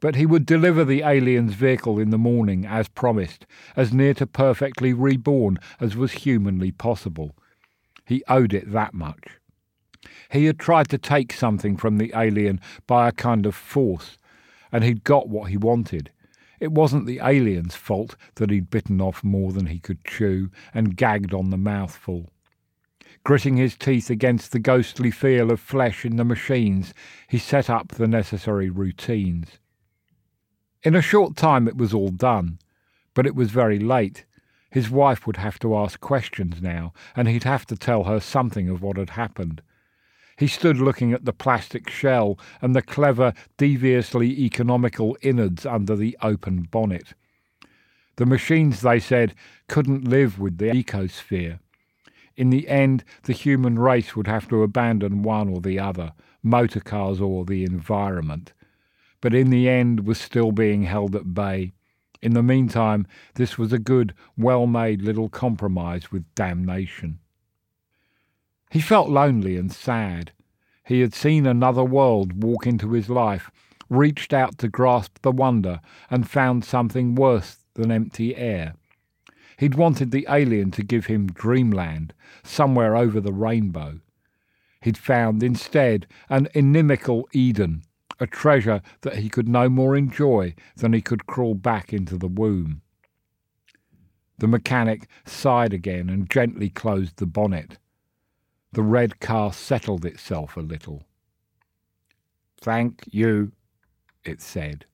But 0.00 0.16
he 0.16 0.26
would 0.26 0.44
deliver 0.44 0.84
the 0.84 1.02
alien's 1.02 1.54
vehicle 1.54 1.98
in 1.98 2.10
the 2.10 2.18
morning 2.18 2.66
as 2.66 2.88
promised, 2.88 3.46
as 3.74 3.92
near 3.92 4.12
to 4.14 4.26
perfectly 4.26 4.92
reborn 4.92 5.58
as 5.80 5.96
was 5.96 6.12
humanly 6.12 6.72
possible. 6.72 7.34
He 8.10 8.24
owed 8.26 8.52
it 8.52 8.72
that 8.72 8.92
much. 8.92 9.38
He 10.32 10.46
had 10.46 10.58
tried 10.58 10.88
to 10.88 10.98
take 10.98 11.32
something 11.32 11.76
from 11.76 11.96
the 11.96 12.12
alien 12.12 12.60
by 12.88 13.06
a 13.06 13.12
kind 13.12 13.46
of 13.46 13.54
force, 13.54 14.18
and 14.72 14.82
he'd 14.82 15.04
got 15.04 15.28
what 15.28 15.50
he 15.50 15.56
wanted. 15.56 16.10
It 16.58 16.72
wasn't 16.72 17.06
the 17.06 17.20
alien's 17.22 17.76
fault 17.76 18.16
that 18.34 18.50
he'd 18.50 18.68
bitten 18.68 19.00
off 19.00 19.22
more 19.22 19.52
than 19.52 19.66
he 19.66 19.78
could 19.78 20.04
chew 20.04 20.50
and 20.74 20.96
gagged 20.96 21.32
on 21.32 21.50
the 21.50 21.56
mouthful. 21.56 22.28
Gritting 23.22 23.56
his 23.56 23.76
teeth 23.76 24.10
against 24.10 24.50
the 24.50 24.58
ghostly 24.58 25.12
feel 25.12 25.52
of 25.52 25.60
flesh 25.60 26.04
in 26.04 26.16
the 26.16 26.24
machines, 26.24 26.92
he 27.28 27.38
set 27.38 27.70
up 27.70 27.90
the 27.90 28.08
necessary 28.08 28.70
routines. 28.70 29.60
In 30.82 30.96
a 30.96 31.00
short 31.00 31.36
time 31.36 31.68
it 31.68 31.76
was 31.76 31.94
all 31.94 32.08
done, 32.08 32.58
but 33.14 33.24
it 33.24 33.36
was 33.36 33.52
very 33.52 33.78
late. 33.78 34.24
His 34.70 34.88
wife 34.88 35.26
would 35.26 35.36
have 35.36 35.58
to 35.60 35.76
ask 35.76 36.00
questions 36.00 36.62
now, 36.62 36.92
and 37.16 37.28
he'd 37.28 37.44
have 37.44 37.66
to 37.66 37.76
tell 37.76 38.04
her 38.04 38.20
something 38.20 38.68
of 38.68 38.82
what 38.82 38.96
had 38.96 39.10
happened. 39.10 39.62
He 40.38 40.46
stood 40.46 40.78
looking 40.78 41.12
at 41.12 41.24
the 41.24 41.32
plastic 41.32 41.90
shell 41.90 42.38
and 42.62 42.74
the 42.74 42.80
clever, 42.80 43.34
deviously 43.58 44.28
economical 44.40 45.16
innards 45.20 45.66
under 45.66 45.96
the 45.96 46.16
open 46.22 46.62
bonnet. 46.62 47.14
The 48.16 48.26
machines, 48.26 48.80
they 48.80 49.00
said, 49.00 49.34
couldn't 49.68 50.08
live 50.08 50.38
with 50.38 50.58
the 50.58 50.70
ecosphere. 50.70 51.58
In 52.36 52.50
the 52.50 52.68
end, 52.68 53.04
the 53.24 53.32
human 53.32 53.78
race 53.78 54.16
would 54.16 54.28
have 54.28 54.48
to 54.48 54.62
abandon 54.62 55.22
one 55.22 55.48
or 55.48 55.60
the 55.60 55.78
other, 55.78 56.12
motor 56.42 56.80
cars 56.80 57.20
or 57.20 57.44
the 57.44 57.64
environment. 57.64 58.52
But 59.20 59.34
in 59.34 59.50
the 59.50 59.68
end 59.68 60.06
was 60.06 60.18
still 60.18 60.52
being 60.52 60.84
held 60.84 61.14
at 61.14 61.34
bay. 61.34 61.72
In 62.22 62.34
the 62.34 62.42
meantime, 62.42 63.06
this 63.34 63.56
was 63.56 63.72
a 63.72 63.78
good, 63.78 64.14
well 64.36 64.66
made 64.66 65.00
little 65.00 65.28
compromise 65.28 66.12
with 66.12 66.34
damnation. 66.34 67.18
He 68.70 68.80
felt 68.80 69.08
lonely 69.08 69.56
and 69.56 69.72
sad. 69.72 70.32
He 70.84 71.00
had 71.00 71.14
seen 71.14 71.46
another 71.46 71.84
world 71.84 72.42
walk 72.42 72.66
into 72.66 72.92
his 72.92 73.08
life, 73.08 73.50
reached 73.88 74.32
out 74.32 74.58
to 74.58 74.68
grasp 74.68 75.18
the 75.22 75.32
wonder, 75.32 75.80
and 76.10 76.28
found 76.28 76.64
something 76.64 77.14
worse 77.14 77.58
than 77.74 77.90
empty 77.90 78.36
air. 78.36 78.74
He'd 79.58 79.74
wanted 79.74 80.10
the 80.10 80.26
alien 80.28 80.70
to 80.72 80.82
give 80.82 81.06
him 81.06 81.26
dreamland, 81.26 82.14
somewhere 82.42 82.96
over 82.96 83.20
the 83.20 83.32
rainbow. 83.32 84.00
He'd 84.82 84.96
found 84.96 85.42
instead 85.42 86.06
an 86.28 86.48
inimical 86.54 87.28
Eden, 87.32 87.82
a 88.20 88.26
treasure 88.26 88.82
that 89.00 89.16
he 89.16 89.28
could 89.28 89.48
no 89.48 89.68
more 89.68 89.96
enjoy 89.96 90.54
than 90.76 90.92
he 90.92 91.00
could 91.00 91.26
crawl 91.26 91.54
back 91.54 91.92
into 91.92 92.16
the 92.16 92.28
womb. 92.28 92.82
The 94.38 94.46
mechanic 94.46 95.08
sighed 95.26 95.72
again 95.72 96.08
and 96.08 96.30
gently 96.30 96.68
closed 96.68 97.16
the 97.16 97.26
bonnet. 97.26 97.78
The 98.72 98.82
red 98.82 99.20
car 99.20 99.52
settled 99.52 100.04
itself 100.04 100.56
a 100.56 100.60
little. 100.60 101.02
Thank 102.60 103.04
you, 103.10 103.52
it 104.24 104.40
said. 104.40 104.84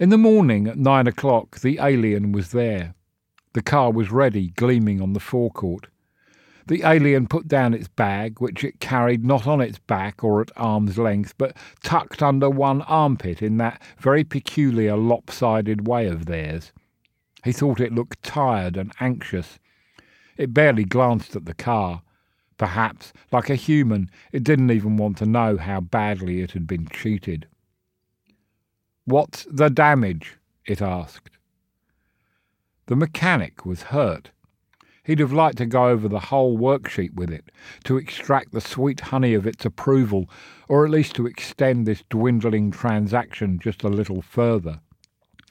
In 0.00 0.08
the 0.08 0.18
morning 0.18 0.66
at 0.66 0.78
nine 0.78 1.06
o'clock, 1.06 1.60
the 1.60 1.78
alien 1.80 2.32
was 2.32 2.50
there. 2.50 2.94
The 3.52 3.62
car 3.62 3.90
was 3.90 4.10
ready, 4.10 4.48
gleaming 4.48 5.00
on 5.00 5.12
the 5.12 5.20
forecourt. 5.20 5.86
The 6.68 6.82
alien 6.82 7.28
put 7.28 7.46
down 7.46 7.74
its 7.74 7.86
bag, 7.86 8.40
which 8.40 8.64
it 8.64 8.80
carried 8.80 9.24
not 9.24 9.46
on 9.46 9.60
its 9.60 9.78
back 9.78 10.24
or 10.24 10.40
at 10.40 10.50
arm's 10.56 10.98
length, 10.98 11.34
but 11.38 11.56
tucked 11.84 12.22
under 12.22 12.50
one 12.50 12.82
armpit 12.82 13.40
in 13.40 13.56
that 13.58 13.80
very 13.98 14.24
peculiar 14.24 14.96
lopsided 14.96 15.86
way 15.86 16.08
of 16.08 16.26
theirs. 16.26 16.72
He 17.44 17.52
thought 17.52 17.78
it 17.78 17.92
looked 17.94 18.22
tired 18.24 18.76
and 18.76 18.92
anxious. 18.98 19.60
It 20.36 20.52
barely 20.52 20.84
glanced 20.84 21.36
at 21.36 21.44
the 21.44 21.54
car. 21.54 22.02
Perhaps, 22.58 23.12
like 23.30 23.48
a 23.48 23.54
human, 23.54 24.10
it 24.32 24.42
didn't 24.42 24.72
even 24.72 24.96
want 24.96 25.18
to 25.18 25.26
know 25.26 25.56
how 25.56 25.80
badly 25.80 26.40
it 26.40 26.52
had 26.52 26.66
been 26.66 26.88
cheated. 26.88 27.46
What's 29.04 29.46
the 29.48 29.70
damage? 29.70 30.36
it 30.64 30.82
asked. 30.82 31.30
The 32.86 32.96
mechanic 32.96 33.64
was 33.64 33.84
hurt. 33.84 34.32
He'd 35.06 35.20
have 35.20 35.32
liked 35.32 35.58
to 35.58 35.66
go 35.66 35.86
over 35.86 36.08
the 36.08 36.18
whole 36.18 36.58
worksheet 36.58 37.14
with 37.14 37.30
it, 37.30 37.52
to 37.84 37.96
extract 37.96 38.50
the 38.50 38.60
sweet 38.60 38.98
honey 38.98 39.34
of 39.34 39.46
its 39.46 39.64
approval, 39.64 40.28
or 40.68 40.84
at 40.84 40.90
least 40.90 41.14
to 41.14 41.28
extend 41.28 41.86
this 41.86 42.02
dwindling 42.10 42.72
transaction 42.72 43.60
just 43.60 43.84
a 43.84 43.88
little 43.88 44.20
further. 44.20 44.80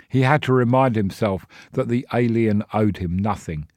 He 0.10 0.24
had 0.24 0.42
to 0.44 0.52
remind 0.52 0.98
himself 0.98 1.46
that 1.72 1.88
the 1.88 2.06
alien 2.14 2.64
owed 2.74 2.98
him 2.98 3.18
nothing. 3.18 3.70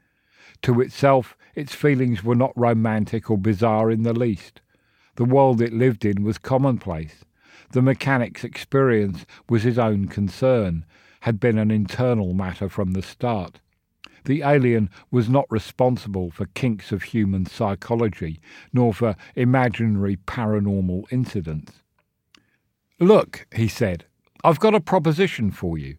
To 0.62 0.80
itself, 0.80 1.36
its 1.54 1.76
feelings 1.76 2.24
were 2.24 2.34
not 2.34 2.58
romantic 2.58 3.30
or 3.30 3.38
bizarre 3.38 3.88
in 3.88 4.02
the 4.02 4.12
least. 4.12 4.60
The 5.14 5.24
world 5.24 5.62
it 5.62 5.72
lived 5.72 6.04
in 6.04 6.24
was 6.24 6.38
commonplace. 6.38 7.24
The 7.70 7.82
mechanic's 7.82 8.42
experience 8.42 9.26
was 9.48 9.62
his 9.62 9.78
own 9.78 10.08
concern, 10.08 10.84
had 11.20 11.38
been 11.38 11.56
an 11.56 11.70
internal 11.70 12.34
matter 12.34 12.68
from 12.68 12.94
the 12.94 13.02
start. 13.02 13.60
The 14.28 14.42
alien 14.42 14.90
was 15.10 15.30
not 15.30 15.46
responsible 15.50 16.30
for 16.30 16.44
kinks 16.52 16.92
of 16.92 17.02
human 17.02 17.46
psychology, 17.46 18.42
nor 18.74 18.92
for 18.92 19.16
imaginary 19.34 20.16
paranormal 20.16 21.10
incidents. 21.10 21.72
Look, 23.00 23.46
he 23.56 23.68
said, 23.68 24.04
I've 24.44 24.60
got 24.60 24.74
a 24.74 24.80
proposition 24.80 25.50
for 25.50 25.78
you. 25.78 25.96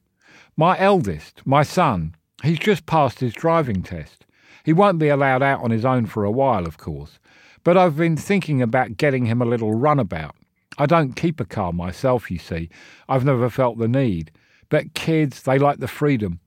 My 0.55 0.77
eldest, 0.77 1.41
my 1.43 1.63
son, 1.63 2.15
he's 2.43 2.59
just 2.59 2.85
passed 2.85 3.19
his 3.19 3.33
driving 3.33 3.81
test. 3.81 4.27
He 4.63 4.73
won't 4.73 4.99
be 4.99 5.09
allowed 5.09 5.41
out 5.41 5.63
on 5.63 5.71
his 5.71 5.83
own 5.83 6.05
for 6.05 6.23
a 6.23 6.29
while, 6.29 6.67
of 6.67 6.77
course, 6.77 7.17
but 7.63 7.77
I've 7.77 7.97
been 7.97 8.15
thinking 8.15 8.61
about 8.61 8.97
getting 8.97 9.25
him 9.25 9.41
a 9.41 9.45
little 9.45 9.73
runabout. 9.73 10.35
I 10.77 10.85
don't 10.85 11.15
keep 11.15 11.39
a 11.39 11.45
car 11.45 11.73
myself, 11.73 12.29
you 12.29 12.37
see. 12.37 12.69
I've 13.07 13.25
never 13.25 13.49
felt 13.49 13.79
the 13.79 13.87
need. 13.87 14.29
But 14.69 14.93
kids, 14.93 15.41
they 15.41 15.57
like 15.57 15.79
the 15.79 15.87
freedom. 15.87 16.41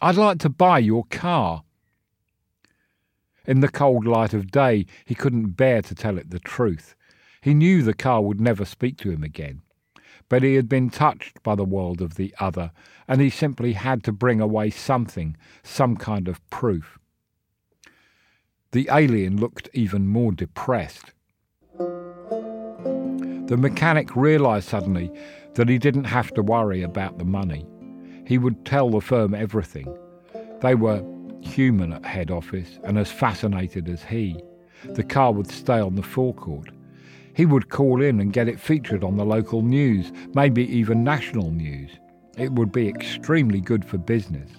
I'd 0.00 0.16
like 0.16 0.38
to 0.40 0.48
buy 0.48 0.78
your 0.78 1.04
car. 1.10 1.64
In 3.46 3.60
the 3.60 3.68
cold 3.68 4.06
light 4.06 4.34
of 4.34 4.50
day, 4.50 4.86
he 5.04 5.14
couldn't 5.14 5.56
bear 5.56 5.82
to 5.82 5.94
tell 5.94 6.18
it 6.18 6.30
the 6.30 6.38
truth. 6.38 6.94
He 7.40 7.54
knew 7.54 7.82
the 7.82 7.94
car 7.94 8.22
would 8.22 8.40
never 8.40 8.64
speak 8.64 8.96
to 8.98 9.10
him 9.10 9.24
again. 9.24 9.62
But 10.28 10.42
he 10.42 10.54
had 10.54 10.68
been 10.68 10.90
touched 10.90 11.42
by 11.42 11.54
the 11.54 11.64
world 11.64 12.02
of 12.02 12.16
the 12.16 12.34
other, 12.38 12.70
and 13.08 13.20
he 13.20 13.30
simply 13.30 13.72
had 13.72 14.04
to 14.04 14.12
bring 14.12 14.40
away 14.40 14.70
something, 14.70 15.36
some 15.62 15.96
kind 15.96 16.28
of 16.28 16.48
proof. 16.50 16.98
The 18.72 18.88
alien 18.92 19.38
looked 19.38 19.70
even 19.72 20.06
more 20.06 20.32
depressed. 20.32 21.12
The 21.78 23.56
mechanic 23.58 24.14
realized 24.14 24.68
suddenly 24.68 25.10
that 25.54 25.70
he 25.70 25.78
didn't 25.78 26.04
have 26.04 26.34
to 26.34 26.42
worry 26.42 26.82
about 26.82 27.16
the 27.16 27.24
money. 27.24 27.66
He 28.28 28.36
would 28.36 28.66
tell 28.66 28.90
the 28.90 29.00
firm 29.00 29.34
everything. 29.34 29.96
They 30.60 30.74
were 30.74 31.02
human 31.40 31.94
at 31.94 32.04
head 32.04 32.30
office 32.30 32.78
and 32.84 32.98
as 32.98 33.10
fascinated 33.10 33.88
as 33.88 34.02
he. 34.02 34.36
The 34.84 35.02
car 35.02 35.32
would 35.32 35.50
stay 35.50 35.80
on 35.80 35.94
the 35.94 36.02
forecourt. 36.02 36.68
He 37.34 37.46
would 37.46 37.70
call 37.70 38.02
in 38.02 38.20
and 38.20 38.30
get 38.30 38.46
it 38.46 38.60
featured 38.60 39.02
on 39.02 39.16
the 39.16 39.24
local 39.24 39.62
news, 39.62 40.12
maybe 40.34 40.68
even 40.68 41.02
national 41.02 41.52
news. 41.52 41.90
It 42.36 42.52
would 42.52 42.70
be 42.70 42.86
extremely 42.86 43.62
good 43.62 43.82
for 43.82 43.96
business. 43.96 44.50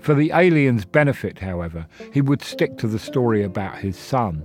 For 0.00 0.12
the 0.12 0.32
aliens' 0.34 0.84
benefit, 0.84 1.38
however, 1.38 1.86
he 2.12 2.22
would 2.22 2.42
stick 2.42 2.76
to 2.78 2.88
the 2.88 2.98
story 2.98 3.44
about 3.44 3.78
his 3.78 3.96
son. 3.96 4.44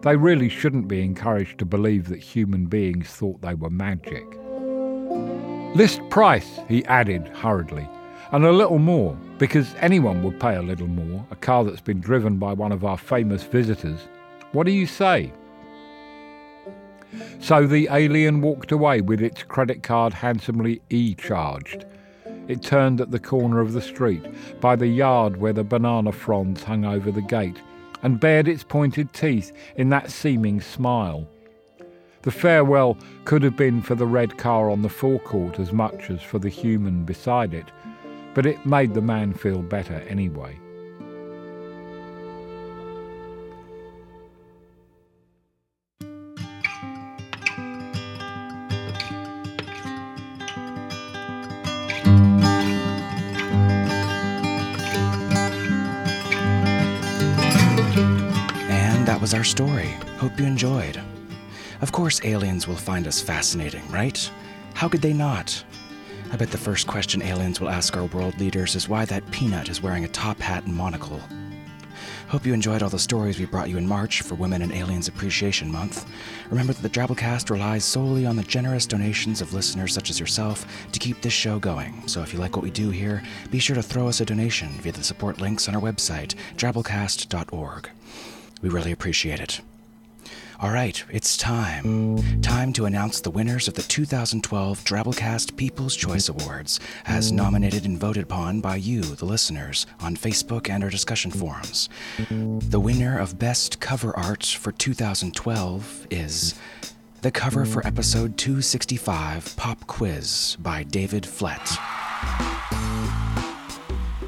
They 0.00 0.16
really 0.16 0.48
shouldn't 0.48 0.88
be 0.88 1.02
encouraged 1.02 1.58
to 1.58 1.66
believe 1.66 2.08
that 2.08 2.20
human 2.20 2.64
beings 2.64 3.08
thought 3.08 3.42
they 3.42 3.54
were 3.54 3.68
magic. 3.68 4.24
List 5.76 6.00
price, 6.08 6.58
he 6.68 6.86
added 6.86 7.28
hurriedly, 7.28 7.86
and 8.32 8.46
a 8.46 8.50
little 8.50 8.78
more, 8.78 9.14
because 9.36 9.74
anyone 9.78 10.22
would 10.22 10.40
pay 10.40 10.56
a 10.56 10.62
little 10.62 10.86
more, 10.86 11.22
a 11.30 11.36
car 11.36 11.64
that's 11.64 11.82
been 11.82 12.00
driven 12.00 12.38
by 12.38 12.54
one 12.54 12.72
of 12.72 12.82
our 12.82 12.96
famous 12.96 13.42
visitors. 13.42 14.00
What 14.52 14.64
do 14.64 14.72
you 14.72 14.86
say? 14.86 15.34
So 17.40 17.66
the 17.66 17.88
alien 17.92 18.40
walked 18.40 18.72
away 18.72 19.02
with 19.02 19.20
its 19.20 19.42
credit 19.42 19.82
card 19.82 20.14
handsomely 20.14 20.80
e 20.88 21.14
charged. 21.14 21.84
It 22.48 22.62
turned 22.62 23.02
at 23.02 23.10
the 23.10 23.20
corner 23.20 23.60
of 23.60 23.74
the 23.74 23.82
street, 23.82 24.24
by 24.62 24.76
the 24.76 24.88
yard 24.88 25.36
where 25.36 25.52
the 25.52 25.62
banana 25.62 26.12
fronds 26.12 26.62
hung 26.62 26.86
over 26.86 27.10
the 27.10 27.20
gate, 27.20 27.60
and 28.02 28.18
bared 28.18 28.48
its 28.48 28.64
pointed 28.64 29.12
teeth 29.12 29.52
in 29.76 29.90
that 29.90 30.10
seeming 30.10 30.58
smile. 30.62 31.28
The 32.26 32.32
farewell 32.32 32.98
could 33.24 33.44
have 33.44 33.56
been 33.56 33.80
for 33.80 33.94
the 33.94 34.04
red 34.04 34.36
car 34.36 34.68
on 34.68 34.82
the 34.82 34.88
forecourt 34.88 35.60
as 35.60 35.72
much 35.72 36.10
as 36.10 36.20
for 36.20 36.40
the 36.40 36.48
human 36.48 37.04
beside 37.04 37.54
it, 37.54 37.66
but 38.34 38.46
it 38.46 38.66
made 38.66 38.94
the 38.94 39.00
man 39.00 39.32
feel 39.32 39.62
better 39.62 40.02
anyway. 40.08 40.58
And 58.68 59.06
that 59.06 59.20
was 59.20 59.32
our 59.32 59.44
story. 59.44 59.94
Hope 60.18 60.40
you 60.40 60.44
enjoyed. 60.44 61.00
Of 61.80 61.92
course, 61.92 62.24
aliens 62.24 62.66
will 62.66 62.76
find 62.76 63.06
us 63.06 63.20
fascinating, 63.20 63.86
right? 63.90 64.30
How 64.74 64.88
could 64.88 65.02
they 65.02 65.12
not? 65.12 65.64
I 66.32 66.36
bet 66.36 66.50
the 66.50 66.58
first 66.58 66.86
question 66.86 67.22
aliens 67.22 67.60
will 67.60 67.68
ask 67.68 67.96
our 67.96 68.06
world 68.06 68.38
leaders 68.40 68.74
is 68.74 68.88
why 68.88 69.04
that 69.06 69.30
peanut 69.30 69.68
is 69.68 69.82
wearing 69.82 70.04
a 70.04 70.08
top 70.08 70.40
hat 70.40 70.64
and 70.64 70.74
monocle. 70.74 71.20
Hope 72.28 72.44
you 72.44 72.52
enjoyed 72.52 72.82
all 72.82 72.90
the 72.90 72.98
stories 72.98 73.38
we 73.38 73.46
brought 73.46 73.70
you 73.70 73.76
in 73.78 73.86
March 73.86 74.22
for 74.22 74.34
Women 74.34 74.60
and 74.60 74.72
Aliens 74.72 75.06
Appreciation 75.06 75.70
Month. 75.70 76.10
Remember 76.50 76.72
that 76.72 76.82
the 76.82 76.90
Drabblecast 76.90 77.50
relies 77.50 77.84
solely 77.84 78.26
on 78.26 78.34
the 78.34 78.42
generous 78.42 78.84
donations 78.84 79.40
of 79.40 79.54
listeners 79.54 79.94
such 79.94 80.10
as 80.10 80.18
yourself 80.18 80.66
to 80.90 80.98
keep 80.98 81.20
this 81.22 81.32
show 81.32 81.60
going. 81.60 82.06
So 82.08 82.22
if 82.22 82.32
you 82.32 82.40
like 82.40 82.56
what 82.56 82.64
we 82.64 82.70
do 82.72 82.90
here, 82.90 83.22
be 83.52 83.60
sure 83.60 83.76
to 83.76 83.82
throw 83.82 84.08
us 84.08 84.20
a 84.20 84.24
donation 84.24 84.70
via 84.80 84.90
the 84.90 85.04
support 85.04 85.40
links 85.40 85.68
on 85.68 85.76
our 85.76 85.80
website, 85.80 86.34
drabblecast.org. 86.56 87.90
We 88.60 88.68
really 88.70 88.92
appreciate 88.92 89.38
it. 89.38 89.60
All 90.58 90.70
right, 90.70 91.04
it's 91.10 91.36
time. 91.36 92.40
Time 92.40 92.72
to 92.72 92.86
announce 92.86 93.20
the 93.20 93.30
winners 93.30 93.68
of 93.68 93.74
the 93.74 93.82
2012 93.82 94.84
Drabblecast 94.84 95.54
People's 95.56 95.94
Choice 95.94 96.30
Awards, 96.30 96.80
as 97.04 97.30
nominated 97.30 97.84
and 97.84 97.98
voted 97.98 98.22
upon 98.22 98.62
by 98.62 98.76
you, 98.76 99.02
the 99.02 99.26
listeners, 99.26 99.86
on 100.00 100.16
Facebook 100.16 100.70
and 100.70 100.82
our 100.82 100.88
discussion 100.88 101.30
forums. 101.30 101.90
The 102.30 102.80
winner 102.80 103.18
of 103.18 103.38
Best 103.38 103.80
Cover 103.80 104.16
Art 104.16 104.46
for 104.46 104.72
2012 104.72 106.06
is 106.10 106.54
the 107.20 107.30
cover 107.30 107.66
for 107.66 107.86
episode 107.86 108.38
265 108.38 109.56
Pop 109.56 109.86
Quiz 109.86 110.56
by 110.60 110.84
David 110.84 111.26
Flett. 111.26 111.66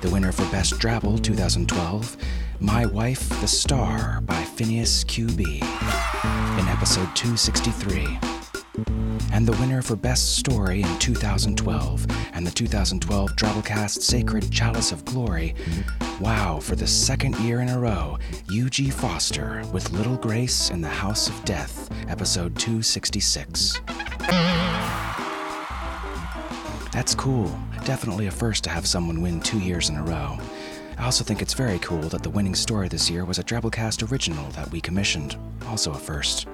The 0.03 0.11
winner 0.11 0.33
for 0.33 0.45
Best 0.53 0.75
Drabble 0.75 1.23
2012, 1.23 2.17
My 2.61 2.87
Wife 2.87 3.29
the 3.41 3.47
Star 3.47 4.21
by 4.23 4.43
Phineas 4.43 5.05
QB 5.05 5.41
in 5.41 6.69
episode 6.69 7.15
263. 7.15 8.19
And 9.33 9.47
the 9.47 9.57
winner 9.61 9.81
for 9.81 9.95
Best 9.95 10.37
Story 10.37 10.83
in 10.83 10.99
2012 10.99 12.07
and 12.33 12.45
the 12.45 12.51
2012 12.51 13.31
Drabblecast 13.37 14.03
Sacred 14.03 14.51
Chalice 14.51 14.91
of 14.91 15.05
Glory. 15.05 15.55
Wow, 16.21 16.59
for 16.61 16.75
the 16.75 16.87
second 16.87 17.37
year 17.39 17.61
in 17.61 17.69
a 17.69 17.79
row, 17.79 18.19
Eugie 18.51 18.91
Foster 18.91 19.63
with 19.73 19.93
Little 19.93 20.17
Grace 20.17 20.71
in 20.71 20.81
the 20.81 20.89
House 20.89 21.29
of 21.29 21.45
Death, 21.45 21.89
episode 22.09 22.59
266. 22.59 23.81
That's 26.93 27.15
cool. 27.15 27.57
Definitely 27.85 28.27
a 28.27 28.33
first 28.33 28.65
to 28.65 28.71
have 28.71 28.87
someone 28.87 29.23
win 29.23 29.41
two 29.41 29.61
years 29.61 29.89
in 29.91 29.97
a 29.97 30.03
row. 30.03 30.37
I 30.99 31.05
also 31.05 31.23
think 31.23 31.41
it's 31.41 31.55
very 31.55 31.79
cool 31.79 32.09
that 32.09 32.25
the 32.25 32.31
winning 32.31 32.57
story 32.57 32.89
this 32.89 33.09
year 33.09 33.25
was 33.25 33.39
a 33.39 33.45
Drabblecast 33.45 34.11
original 34.11 34.51
that 34.51 34.71
we 34.73 34.81
commissioned. 34.81 35.37
Also 35.69 35.93
a 35.93 35.99
first. 35.99 36.47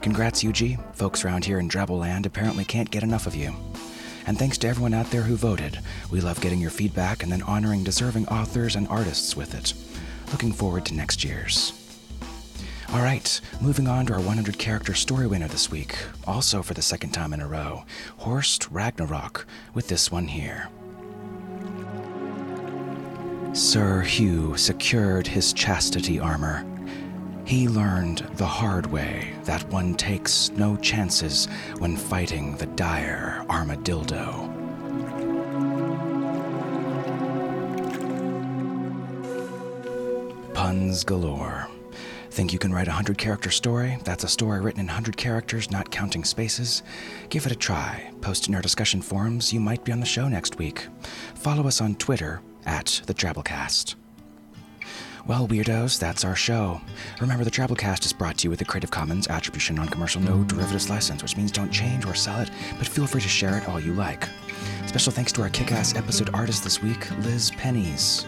Congrats, 0.00 0.44
Eugie. 0.44 0.78
Folks 0.92 1.24
around 1.24 1.44
here 1.44 1.58
in 1.58 1.68
Drabbleland 1.68 2.24
apparently 2.24 2.64
can't 2.64 2.90
get 2.90 3.02
enough 3.02 3.26
of 3.26 3.34
you. 3.34 3.52
And 4.26 4.38
thanks 4.38 4.58
to 4.58 4.68
everyone 4.68 4.94
out 4.94 5.10
there 5.10 5.22
who 5.22 5.34
voted. 5.34 5.80
We 6.10 6.20
love 6.20 6.40
getting 6.40 6.60
your 6.60 6.70
feedback 6.70 7.24
and 7.24 7.32
then 7.32 7.42
honoring 7.42 7.82
deserving 7.82 8.28
authors 8.28 8.76
and 8.76 8.86
artists 8.86 9.36
with 9.36 9.54
it. 9.54 9.74
Looking 10.30 10.52
forward 10.52 10.86
to 10.86 10.94
next 10.94 11.24
year's. 11.24 11.72
All 12.92 13.02
right, 13.02 13.40
moving 13.60 13.88
on 13.88 14.06
to 14.06 14.14
our 14.14 14.20
100 14.20 14.58
character 14.58 14.94
story 14.94 15.26
winner 15.26 15.48
this 15.48 15.70
week, 15.70 15.96
also 16.26 16.62
for 16.62 16.74
the 16.74 16.82
second 16.82 17.10
time 17.10 17.32
in 17.32 17.40
a 17.40 17.46
row, 17.46 17.84
Horst 18.18 18.68
Ragnarok, 18.70 19.46
with 19.74 19.88
this 19.88 20.10
one 20.10 20.28
here. 20.28 20.68
Sir 23.52 24.02
Hugh 24.02 24.56
secured 24.56 25.26
his 25.26 25.52
chastity 25.52 26.20
armor. 26.20 26.64
He 27.44 27.66
learned 27.66 28.18
the 28.34 28.46
hard 28.46 28.86
way 28.86 29.34
that 29.42 29.68
one 29.70 29.96
takes 29.96 30.50
no 30.50 30.76
chances 30.76 31.46
when 31.78 31.96
fighting 31.96 32.56
the 32.58 32.66
dire 32.66 33.44
armadillo. 33.50 34.48
Puns 40.54 41.02
galore. 41.02 41.66
Think 42.30 42.52
you 42.52 42.60
can 42.60 42.72
write 42.72 42.86
a 42.86 42.90
100 42.90 43.18
character 43.18 43.50
story? 43.50 43.98
That's 44.04 44.22
a 44.22 44.28
story 44.28 44.60
written 44.60 44.80
in 44.80 44.86
100 44.86 45.16
characters, 45.16 45.72
not 45.72 45.90
counting 45.90 46.22
spaces? 46.22 46.84
Give 47.30 47.44
it 47.46 47.52
a 47.52 47.56
try. 47.56 48.12
Post 48.20 48.46
in 48.46 48.54
our 48.54 48.62
discussion 48.62 49.02
forums. 49.02 49.52
You 49.52 49.58
might 49.58 49.84
be 49.84 49.90
on 49.90 49.98
the 49.98 50.06
show 50.06 50.28
next 50.28 50.56
week. 50.56 50.86
Follow 51.34 51.66
us 51.66 51.80
on 51.80 51.96
Twitter 51.96 52.40
at 52.66 53.02
the 53.06 53.14
Drabblecast. 53.14 53.94
Well, 55.26 55.46
weirdos, 55.46 55.98
that's 55.98 56.24
our 56.24 56.34
show. 56.34 56.80
Remember, 57.20 57.44
the 57.44 57.50
Drabblecast 57.50 58.06
is 58.06 58.12
brought 58.12 58.38
to 58.38 58.44
you 58.44 58.50
with 58.50 58.60
a 58.62 58.64
Creative 58.64 58.90
Commons 58.90 59.28
Attribution 59.28 59.76
Non-Commercial 59.76 60.20
No 60.20 60.42
Derivatives 60.44 60.88
License, 60.88 61.22
which 61.22 61.36
means 61.36 61.52
don't 61.52 61.70
change 61.70 62.06
or 62.06 62.14
sell 62.14 62.40
it, 62.40 62.50
but 62.78 62.88
feel 62.88 63.06
free 63.06 63.20
to 63.20 63.28
share 63.28 63.58
it 63.58 63.68
all 63.68 63.78
you 63.78 63.92
like. 63.92 64.28
Special 64.86 65.12
thanks 65.12 65.30
to 65.32 65.42
our 65.42 65.50
kick-ass 65.50 65.94
episode 65.94 66.30
artist 66.34 66.64
this 66.64 66.82
week, 66.82 67.10
Liz 67.18 67.50
Pennies. 67.52 68.26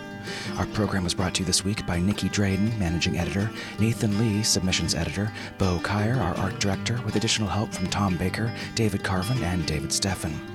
Our 0.56 0.66
program 0.66 1.02
was 1.02 1.14
brought 1.14 1.34
to 1.34 1.40
you 1.40 1.46
this 1.46 1.64
week 1.64 1.84
by 1.86 1.98
Nicky 1.98 2.28
Drayden, 2.28 2.78
managing 2.78 3.18
editor, 3.18 3.50
Nathan 3.80 4.18
Lee, 4.18 4.42
submissions 4.42 4.94
editor, 4.94 5.32
Bo 5.58 5.78
Kaier, 5.78 6.18
our 6.18 6.36
art 6.36 6.60
director, 6.60 7.00
with 7.04 7.16
additional 7.16 7.48
help 7.48 7.72
from 7.72 7.88
Tom 7.88 8.16
Baker, 8.16 8.52
David 8.74 9.02
Carvin, 9.02 9.42
and 9.42 9.66
David 9.66 9.90
Steffen. 9.90 10.51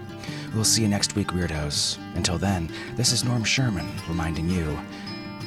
We'll 0.53 0.63
see 0.63 0.81
you 0.81 0.87
next 0.87 1.15
week, 1.15 1.27
weirdos. 1.27 1.97
Until 2.15 2.37
then, 2.37 2.69
this 2.95 3.11
is 3.11 3.23
Norm 3.23 3.43
Sherman 3.43 3.89
reminding 4.07 4.49
you 4.49 4.77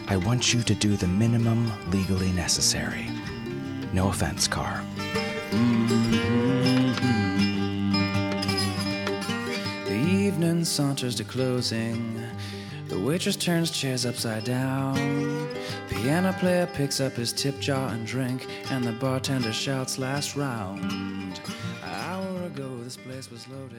I 0.08 0.16
want 0.16 0.52
you 0.52 0.62
to 0.62 0.74
do 0.74 0.96
the 0.96 1.06
minimum 1.06 1.72
legally 1.90 2.32
necessary. 2.32 3.08
No 3.92 4.08
offense, 4.08 4.48
Carr. 4.48 4.82
Mm-hmm. 5.50 6.50
The 9.84 9.94
evening 9.94 10.64
saunters 10.64 11.14
to 11.16 11.24
closing. 11.24 12.20
The 12.88 12.98
waitress 12.98 13.36
turns 13.36 13.70
chairs 13.70 14.04
upside 14.04 14.42
down. 14.42 15.48
Piano 15.88 16.32
player 16.32 16.66
picks 16.66 17.00
up 17.00 17.12
his 17.12 17.32
tip 17.32 17.60
jar 17.60 17.90
and 17.90 18.04
drink, 18.04 18.48
and 18.70 18.82
the 18.82 18.90
bartender 18.90 19.52
shouts 19.52 19.96
last 19.96 20.34
round. 20.34 20.92
An 21.84 21.88
hour 21.88 22.46
ago, 22.46 22.82
this 22.82 22.96
place 22.96 23.30
was 23.30 23.46
loaded, 23.46 23.78